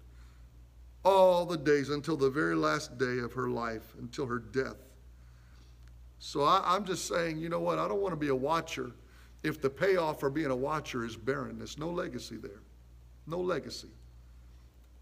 all 1.08 1.46
the 1.46 1.58
days 1.58 1.90
until 1.90 2.18
the 2.18 2.30
very 2.30 2.56
last 2.56 2.98
day 2.98 3.20
of 3.20 3.32
her 3.32 3.50
life, 3.50 3.94
until 4.00 4.26
her 4.26 4.40
death. 4.40 4.76
So 6.20 6.44
I, 6.44 6.76
am 6.76 6.84
just 6.84 7.08
saying, 7.08 7.38
you 7.38 7.48
know 7.48 7.62
what? 7.62 7.80
I 7.80 7.88
don't 7.88 8.02
want 8.02 8.12
to 8.12 8.20
be 8.20 8.28
a 8.28 8.36
watcher 8.36 8.92
if 9.44 9.62
the 9.62 9.70
payoff 9.70 10.20
for 10.20 10.30
being 10.30 10.52
a 10.52 10.56
watcher 10.56 11.06
is 11.06 11.16
barrenness. 11.16 11.78
No 11.78 11.90
legacy 11.90 12.36
there. 12.36 12.62
No 13.26 13.40
legacy 13.40 13.88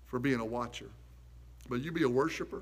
for 0.05 0.19
being 0.19 0.39
a 0.39 0.45
watcher. 0.45 0.89
But 1.69 1.81
you 1.81 1.91
be 1.91 2.03
a 2.03 2.09
worshiper, 2.09 2.61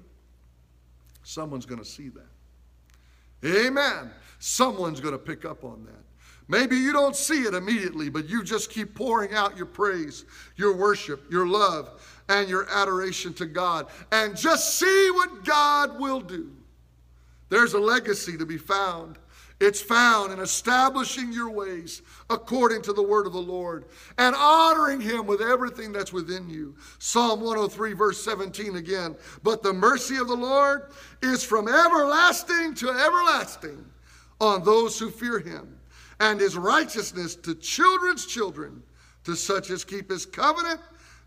someone's 1.24 1.66
going 1.66 1.80
to 1.80 1.86
see 1.86 2.10
that. 2.10 3.46
Amen. 3.46 4.10
Someone's 4.40 5.02
going 5.02 5.14
to 5.14 5.20
pick 5.20 5.44
up 5.44 5.66
on 5.66 5.86
that. 5.86 6.04
Maybe 6.48 6.76
you 6.76 6.92
don't 6.92 7.16
see 7.16 7.44
it 7.44 7.54
immediately, 7.54 8.10
but 8.10 8.30
you 8.30 8.44
just 8.44 8.70
keep 8.70 8.96
pouring 8.96 9.34
out 9.34 9.58
your 9.58 9.66
praise, 9.66 10.26
your 10.56 10.76
worship, 10.76 11.32
your 11.32 11.48
love, 11.48 12.02
and 12.30 12.50
your 12.50 12.68
adoration 12.70 13.34
to 13.36 13.46
God, 13.46 13.88
and 14.12 14.36
just 14.36 14.78
see 14.78 15.10
what 15.12 15.46
God 15.46 16.00
will 16.00 16.22
do. 16.22 16.52
There's 17.50 17.74
a 17.74 17.80
legacy 17.80 18.38
to 18.38 18.46
be 18.46 18.58
found. 18.58 19.18
It's 19.60 19.82
found 19.82 20.34
in 20.34 20.40
establishing 20.40 21.32
your 21.32 21.50
ways 21.50 22.02
according 22.30 22.82
to 22.82 22.94
the 22.94 23.04
word 23.04 23.28
of 23.28 23.34
the 23.34 23.42
Lord 23.42 23.86
and 24.18 24.36
honoring 24.36 25.00
him 25.00 25.26
with 25.26 25.40
everything 25.40 25.94
that's 25.94 26.12
within 26.12 26.50
you. 26.50 26.76
Psalm 27.00 27.40
103, 27.40 27.94
verse 27.94 28.22
17 28.24 28.76
again. 28.76 29.16
But 29.42 29.64
the 29.64 29.72
mercy 29.72 30.18
of 30.18 30.28
the 30.28 30.36
Lord 30.36 30.92
is 31.22 31.44
from 31.44 31.70
everlasting 31.70 32.74
to 32.76 32.90
everlasting 32.90 33.86
on 34.42 34.66
those 34.66 35.00
who 35.00 35.10
fear 35.10 35.40
him, 35.40 35.78
and 36.24 36.40
his 36.40 36.56
righteousness 36.56 37.36
to 37.36 37.54
children's 37.54 38.26
children, 38.26 38.82
to 39.26 39.36
such 39.36 39.70
as 39.70 39.84
keep 39.84 40.10
his 40.10 40.26
covenant, 40.26 40.80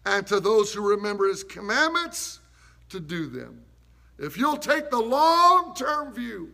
and 0.06 0.26
to 0.26 0.40
those 0.40 0.72
who 0.72 0.88
remember 0.88 1.28
his 1.28 1.44
commandments 1.44 2.40
to 2.88 2.98
do 2.98 3.26
them. 3.26 3.61
If 4.18 4.38
you'll 4.38 4.56
take 4.56 4.90
the 4.90 4.98
long 4.98 5.74
term 5.74 6.14
view, 6.14 6.50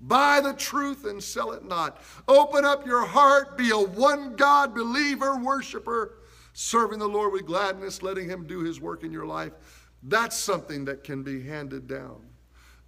buy 0.00 0.40
the 0.40 0.54
truth 0.54 1.04
and 1.04 1.22
sell 1.22 1.52
it 1.52 1.62
not. 1.62 2.00
Open 2.28 2.64
up 2.64 2.86
your 2.86 3.04
heart, 3.04 3.58
be 3.58 3.70
a 3.70 3.78
one 3.78 4.36
God 4.36 4.74
believer, 4.74 5.36
worshiper, 5.36 6.14
serving 6.54 6.98
the 6.98 7.08
Lord 7.08 7.34
with 7.34 7.44
gladness, 7.44 8.02
letting 8.02 8.26
Him 8.26 8.46
do 8.46 8.60
His 8.60 8.80
work 8.80 9.04
in 9.04 9.12
your 9.12 9.26
life. 9.26 9.52
That's 10.02 10.36
something 10.36 10.86
that 10.86 11.04
can 11.04 11.22
be 11.22 11.42
handed 11.42 11.86
down. 11.86 12.22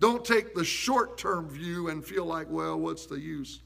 Don't 0.01 0.25
take 0.25 0.55
the 0.55 0.65
short 0.65 1.19
term 1.19 1.51
view 1.51 1.91
and 1.91 2.03
feel 2.03 2.25
like, 2.25 2.47
well, 2.49 2.81
what's 2.81 3.05
the 3.05 3.21
use? 3.21 3.61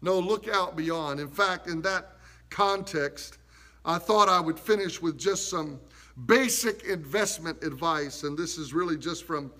No, 0.00 0.18
look 0.18 0.48
out 0.48 0.76
beyond. 0.76 1.20
In 1.20 1.28
fact, 1.28 1.66
in 1.66 1.82
that 1.82 2.12
context, 2.50 3.38
I 3.84 3.98
thought 3.98 4.28
I 4.28 4.40
would 4.40 4.58
finish 4.58 5.00
with 5.00 5.18
just 5.18 5.48
some 5.48 5.80
basic 6.26 6.84
investment 6.84 7.62
advice, 7.62 8.22
and 8.22 8.36
this 8.36 8.58
is 8.58 8.72
really 8.72 8.96
just 8.96 9.24
from 9.24 9.52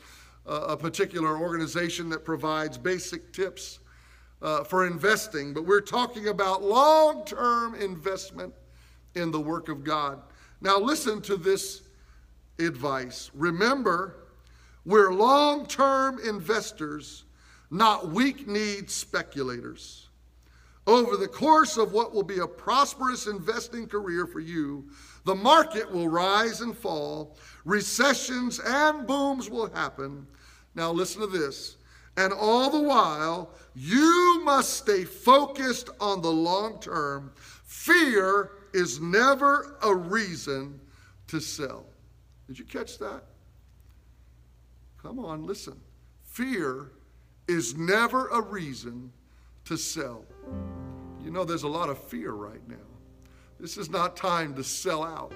a 0.46 0.76
particular 0.76 1.38
organization 1.38 2.08
that 2.08 2.24
provides 2.24 2.78
basic 2.78 3.32
tips 3.32 3.80
uh, 4.40 4.64
for 4.64 4.86
investing, 4.86 5.52
but 5.52 5.66
we're 5.66 5.80
talking 5.80 6.28
about 6.28 6.62
long 6.62 7.24
term 7.24 7.74
investment 7.74 8.54
in 9.14 9.30
the 9.30 9.40
work 9.40 9.68
of 9.68 9.84
God. 9.84 10.22
Now, 10.60 10.78
listen 10.78 11.20
to 11.22 11.36
this 11.36 11.82
advice. 12.58 13.30
Remember, 13.34 14.16
we're 14.84 15.12
long 15.12 15.66
term 15.66 16.18
investors, 16.26 17.24
not 17.70 18.10
weak 18.10 18.46
need 18.46 18.90
speculators. 18.90 20.07
Over 20.88 21.18
the 21.18 21.28
course 21.28 21.76
of 21.76 21.92
what 21.92 22.14
will 22.14 22.22
be 22.22 22.38
a 22.38 22.46
prosperous 22.46 23.26
investing 23.26 23.86
career 23.86 24.26
for 24.26 24.40
you, 24.40 24.88
the 25.26 25.34
market 25.34 25.92
will 25.92 26.08
rise 26.08 26.62
and 26.62 26.74
fall, 26.74 27.36
recessions 27.66 28.58
and 28.58 29.06
booms 29.06 29.50
will 29.50 29.70
happen. 29.70 30.26
Now, 30.74 30.90
listen 30.90 31.20
to 31.20 31.26
this. 31.26 31.76
And 32.16 32.32
all 32.32 32.70
the 32.70 32.80
while, 32.80 33.50
you 33.74 34.40
must 34.44 34.78
stay 34.78 35.04
focused 35.04 35.90
on 36.00 36.22
the 36.22 36.32
long 36.32 36.80
term. 36.80 37.32
Fear 37.36 38.52
is 38.72 38.98
never 38.98 39.76
a 39.82 39.94
reason 39.94 40.80
to 41.26 41.38
sell. 41.38 41.84
Did 42.46 42.58
you 42.58 42.64
catch 42.64 42.96
that? 42.96 43.24
Come 45.02 45.18
on, 45.18 45.44
listen. 45.44 45.78
Fear 46.24 46.92
is 47.46 47.76
never 47.76 48.28
a 48.28 48.40
reason 48.40 49.12
to 49.66 49.76
sell. 49.76 50.24
You 51.28 51.34
know, 51.34 51.44
there's 51.44 51.64
a 51.64 51.68
lot 51.68 51.90
of 51.90 51.98
fear 51.98 52.32
right 52.32 52.66
now. 52.66 52.76
This 53.60 53.76
is 53.76 53.90
not 53.90 54.16
time 54.16 54.54
to 54.54 54.64
sell 54.64 55.04
out. 55.04 55.34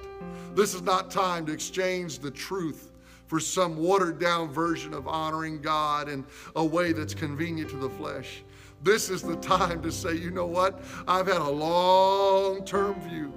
This 0.54 0.72
is 0.72 0.80
not 0.80 1.10
time 1.10 1.44
to 1.44 1.52
exchange 1.52 2.20
the 2.20 2.30
truth 2.30 2.92
for 3.26 3.38
some 3.38 3.76
watered 3.76 4.18
down 4.18 4.50
version 4.50 4.94
of 4.94 5.06
honoring 5.06 5.60
God 5.60 6.08
in 6.08 6.24
a 6.56 6.64
way 6.64 6.92
that's 6.92 7.12
convenient 7.12 7.68
to 7.72 7.76
the 7.76 7.90
flesh. 7.90 8.42
This 8.82 9.10
is 9.10 9.20
the 9.20 9.36
time 9.36 9.82
to 9.82 9.92
say, 9.92 10.14
you 10.14 10.30
know 10.30 10.46
what? 10.46 10.82
I've 11.06 11.26
had 11.26 11.42
a 11.42 11.50
long 11.50 12.64
term 12.64 12.98
view 13.10 13.30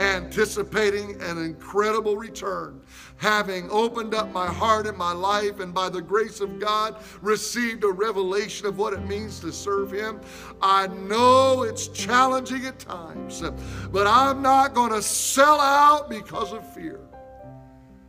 anticipating 0.00 1.20
an 1.22 1.38
incredible 1.38 2.16
return, 2.16 2.80
having 3.16 3.70
opened 3.70 4.14
up 4.14 4.32
my 4.32 4.46
heart 4.46 4.86
and 4.86 4.96
my 4.96 5.12
life, 5.12 5.60
and 5.60 5.72
by 5.72 5.88
the 5.88 6.02
grace 6.02 6.40
of 6.40 6.58
God, 6.58 6.96
received 7.22 7.84
a 7.84 7.88
revelation 7.88 8.66
of 8.66 8.78
what 8.78 8.92
it 8.92 9.06
means 9.06 9.40
to 9.40 9.52
serve 9.52 9.92
Him. 9.92 10.20
I 10.60 10.86
know 10.88 11.62
it's 11.62 11.88
challenging 11.88 12.66
at 12.66 12.78
times, 12.78 13.42
but 13.92 14.06
I'm 14.06 14.42
not 14.42 14.74
going 14.74 14.92
to 14.92 15.02
sell 15.02 15.60
out 15.60 16.08
because 16.08 16.52
of 16.52 16.74
fear. 16.74 17.00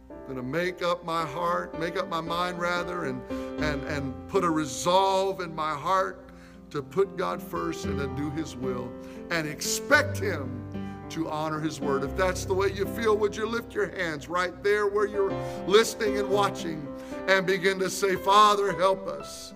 I'm 0.10 0.34
going 0.34 0.38
to 0.38 0.44
make 0.44 0.82
up 0.82 1.06
my 1.06 1.24
heart, 1.24 1.80
make 1.80 1.98
up 1.98 2.10
my 2.10 2.22
mind 2.22 2.60
rather, 2.60 3.06
and, 3.06 3.22
and, 3.64 3.84
and 3.84 4.28
put 4.28 4.44
a 4.44 4.50
resolve 4.50 5.40
in 5.40 5.54
my 5.54 5.74
heart 5.74 6.30
to 6.72 6.82
put 6.82 7.16
God 7.16 7.42
first 7.42 7.86
and 7.86 8.00
to 8.00 8.08
do 8.16 8.32
His 8.32 8.56
will 8.56 8.92
and 9.30 9.48
expect 9.48 10.18
Him 10.18 10.65
to 11.10 11.30
honor 11.30 11.60
His 11.60 11.80
word. 11.80 12.04
If 12.04 12.16
that's 12.16 12.46
the 12.46 12.54
way 12.54 12.72
you 12.72 12.86
feel, 12.86 13.18
would 13.18 13.36
you 13.36 13.46
lift 13.46 13.74
your 13.74 13.96
hands 13.96 14.28
right 14.28 14.64
there 14.64 14.88
where 14.88 15.08
you're 15.08 15.34
listening 15.68 16.18
and 16.18 16.30
watching 16.30 16.88
and 17.28 17.46
begin 17.46 17.80
to 17.80 17.90
say, 17.90 18.16
Father, 18.16 18.74
help 18.78 19.08
us. 19.08 19.54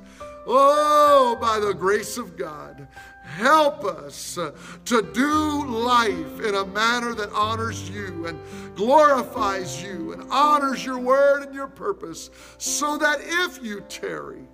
Oh, 0.52 1.38
by 1.40 1.60
the 1.60 1.74
grace 1.74 2.18
of 2.18 2.36
God, 2.36 2.88
help 3.24 3.84
us 3.84 4.40
to 4.86 5.02
do 5.14 5.66
life 5.66 6.40
in 6.40 6.56
a 6.56 6.66
manner 6.66 7.14
that 7.14 7.32
honors 7.34 7.88
you 7.90 8.26
and 8.26 8.40
glorifies 8.76 9.84
you 9.84 10.14
and 10.14 10.24
honors 10.32 10.84
your 10.84 10.98
word 10.98 11.44
and 11.44 11.54
your 11.54 11.68
purpose, 11.68 12.32
so 12.58 12.98
that 12.98 13.20
if 13.22 13.64
you 13.64 13.82
tarry, 13.90 14.48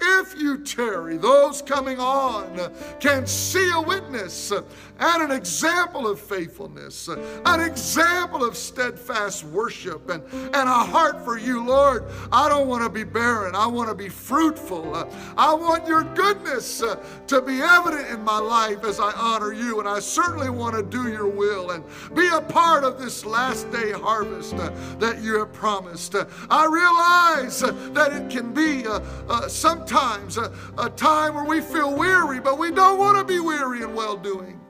if 0.00 0.40
you 0.40 0.58
tarry, 0.58 1.16
those 1.16 1.62
coming 1.62 1.98
on 1.98 2.72
can 3.00 3.26
see 3.26 3.70
a 3.70 3.80
witness 3.80 4.50
and 4.50 5.22
an 5.22 5.30
example 5.30 6.06
of 6.06 6.20
faithfulness, 6.20 7.08
an 7.08 7.60
example 7.60 8.44
of 8.44 8.56
steadfast 8.56 9.44
worship, 9.44 10.08
and, 10.10 10.22
and 10.32 10.68
a 10.68 10.72
heart 10.72 11.24
for 11.24 11.38
you, 11.38 11.64
Lord. 11.64 12.04
I 12.32 12.48
don't 12.48 12.68
want 12.68 12.82
to 12.84 12.90
be 12.90 13.04
barren. 13.04 13.54
I 13.54 13.66
want 13.66 13.88
to 13.88 13.94
be 13.94 14.08
fruitful. 14.08 14.94
I 15.36 15.54
want 15.54 15.86
your 15.86 16.04
goodness 16.14 16.82
to 17.26 17.42
be 17.42 17.60
evident 17.60 18.08
in 18.08 18.22
my 18.22 18.38
life 18.38 18.84
as 18.84 19.00
I 19.00 19.12
honor 19.12 19.52
you, 19.52 19.80
and 19.80 19.88
I 19.88 20.00
certainly 20.00 20.50
want 20.50 20.76
to 20.76 20.82
do 20.82 21.10
your 21.10 21.28
will 21.28 21.72
and 21.72 21.84
be 22.14 22.28
a 22.28 22.40
part 22.40 22.84
of 22.84 23.00
this 23.00 23.24
last 23.24 23.70
day 23.70 23.92
harvest 23.92 24.56
that 24.56 25.20
you 25.22 25.38
have 25.38 25.52
promised. 25.52 26.14
I 26.50 26.66
realize 26.66 27.60
that 27.60 28.12
it 28.12 28.30
can 28.30 28.52
be 28.52 28.86
uh, 28.86 29.00
uh, 29.28 29.48
sometimes 29.48 29.89
sometimes 29.90 30.36
a, 30.36 30.52
a 30.78 30.88
time 30.90 31.34
where 31.34 31.44
we 31.44 31.60
feel 31.60 31.94
weary, 31.96 32.38
but 32.38 32.58
we 32.58 32.70
don't 32.70 32.98
want 32.98 33.18
to 33.18 33.24
be 33.24 33.40
weary 33.40 33.82
in 33.82 33.92
well 33.92 34.16
doing. 34.16 34.60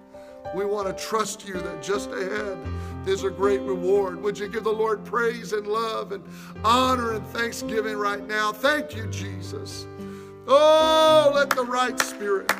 We 0.54 0.64
want 0.64 0.86
to 0.88 1.04
trust 1.04 1.46
you 1.46 1.54
that 1.54 1.82
just 1.82 2.10
ahead 2.10 2.58
is 3.06 3.24
a 3.24 3.30
great 3.30 3.60
reward. 3.60 4.20
Would 4.22 4.38
you 4.38 4.48
give 4.48 4.64
the 4.64 4.72
Lord 4.72 5.04
praise 5.04 5.52
and 5.52 5.66
love 5.66 6.12
and 6.12 6.24
honor 6.64 7.12
and 7.12 7.26
thanksgiving 7.26 7.96
right 7.96 8.26
now? 8.26 8.50
Thank 8.50 8.96
you, 8.96 9.06
Jesus. 9.08 9.86
Oh, 10.48 11.30
let 11.34 11.50
the 11.50 11.64
right 11.64 11.98
spirit, 12.00 12.50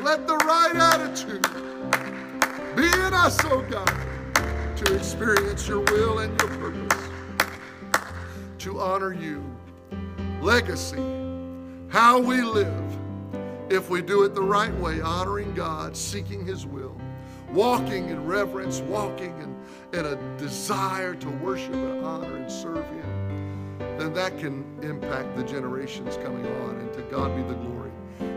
let 0.00 0.26
the 0.26 0.36
right 0.36 0.74
attitude 0.74 1.42
be 2.74 2.86
in 2.86 3.14
us, 3.14 3.38
oh 3.44 3.60
God, 3.68 3.92
to 4.76 4.94
experience 4.96 5.68
your 5.68 5.80
will 5.80 6.20
and 6.20 6.40
your 6.40 6.50
purpose, 6.56 7.08
to 8.58 8.80
honor 8.80 9.12
you. 9.12 9.44
Legacy 10.40 11.19
how 11.90 12.20
we 12.20 12.40
live 12.40 12.98
if 13.68 13.90
we 13.90 14.00
do 14.00 14.22
it 14.22 14.34
the 14.34 14.42
right 14.42 14.74
way, 14.76 15.00
honoring 15.00 15.52
God, 15.54 15.96
seeking 15.96 16.46
His 16.46 16.64
will, 16.64 16.96
walking 17.52 18.08
in 18.08 18.26
reverence, 18.26 18.80
walking 18.80 19.36
in, 19.40 19.98
in 19.98 20.06
a 20.06 20.16
desire 20.38 21.14
to 21.14 21.28
worship 21.28 21.74
and 21.74 22.04
honor 22.04 22.36
and 22.36 22.50
serve 22.50 22.86
Him, 22.86 23.76
then 23.98 24.12
that 24.14 24.38
can 24.38 24.64
impact 24.82 25.36
the 25.36 25.42
generations 25.42 26.16
coming 26.18 26.46
on. 26.62 26.76
And 26.76 26.92
to 26.92 27.02
God 27.02 27.34
be 27.36 27.42
the 27.42 27.58
glory. 27.60 27.79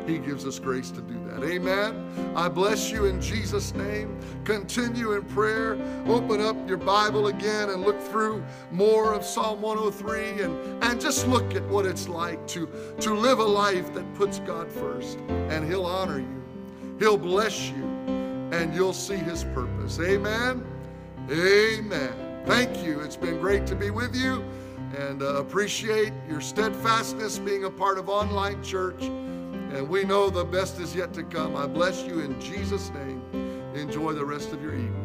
He 0.05 0.17
gives 0.17 0.45
us 0.45 0.59
grace 0.59 0.91
to 0.91 1.01
do 1.01 1.13
that. 1.27 1.43
Amen. 1.43 2.33
I 2.35 2.49
bless 2.49 2.91
you 2.91 3.05
in 3.05 3.21
Jesus' 3.21 3.73
name. 3.73 4.19
Continue 4.43 5.13
in 5.13 5.23
prayer. 5.23 5.73
Open 6.07 6.41
up 6.41 6.55
your 6.67 6.77
Bible 6.77 7.27
again 7.27 7.69
and 7.69 7.83
look 7.83 7.99
through 8.01 8.43
more 8.71 9.13
of 9.13 9.23
Psalm 9.23 9.61
103 9.61 10.43
and, 10.43 10.83
and 10.83 10.99
just 10.99 11.27
look 11.27 11.55
at 11.55 11.63
what 11.69 11.85
it's 11.85 12.09
like 12.09 12.45
to, 12.47 12.67
to 12.99 13.13
live 13.13 13.39
a 13.39 13.43
life 13.43 13.93
that 13.93 14.13
puts 14.15 14.39
God 14.39 14.71
first. 14.71 15.17
And 15.29 15.65
He'll 15.65 15.85
honor 15.85 16.19
you, 16.19 16.43
He'll 16.99 17.17
bless 17.17 17.69
you, 17.69 17.83
and 18.51 18.73
you'll 18.73 18.93
see 18.93 19.15
His 19.15 19.43
purpose. 19.45 19.99
Amen. 19.99 20.65
Amen. 21.31 22.41
Thank 22.45 22.83
you. 22.83 22.99
It's 22.99 23.15
been 23.15 23.39
great 23.39 23.65
to 23.67 23.75
be 23.75 23.89
with 23.89 24.13
you 24.13 24.43
and 24.97 25.23
uh, 25.23 25.35
appreciate 25.35 26.13
your 26.29 26.41
steadfastness 26.41 27.39
being 27.39 27.63
a 27.63 27.69
part 27.69 27.97
of 27.97 28.09
online 28.09 28.61
church. 28.61 29.09
And 29.73 29.89
we 29.89 30.03
know 30.03 30.29
the 30.29 30.45
best 30.45 30.79
is 30.79 30.95
yet 30.95 31.13
to 31.13 31.23
come. 31.23 31.55
I 31.55 31.65
bless 31.65 32.05
you 32.05 32.19
in 32.19 32.39
Jesus' 32.39 32.91
name. 32.91 33.23
Enjoy 33.73 34.13
the 34.13 34.23
rest 34.23 34.53
of 34.53 34.61
your 34.61 34.75
evening. 34.75 35.02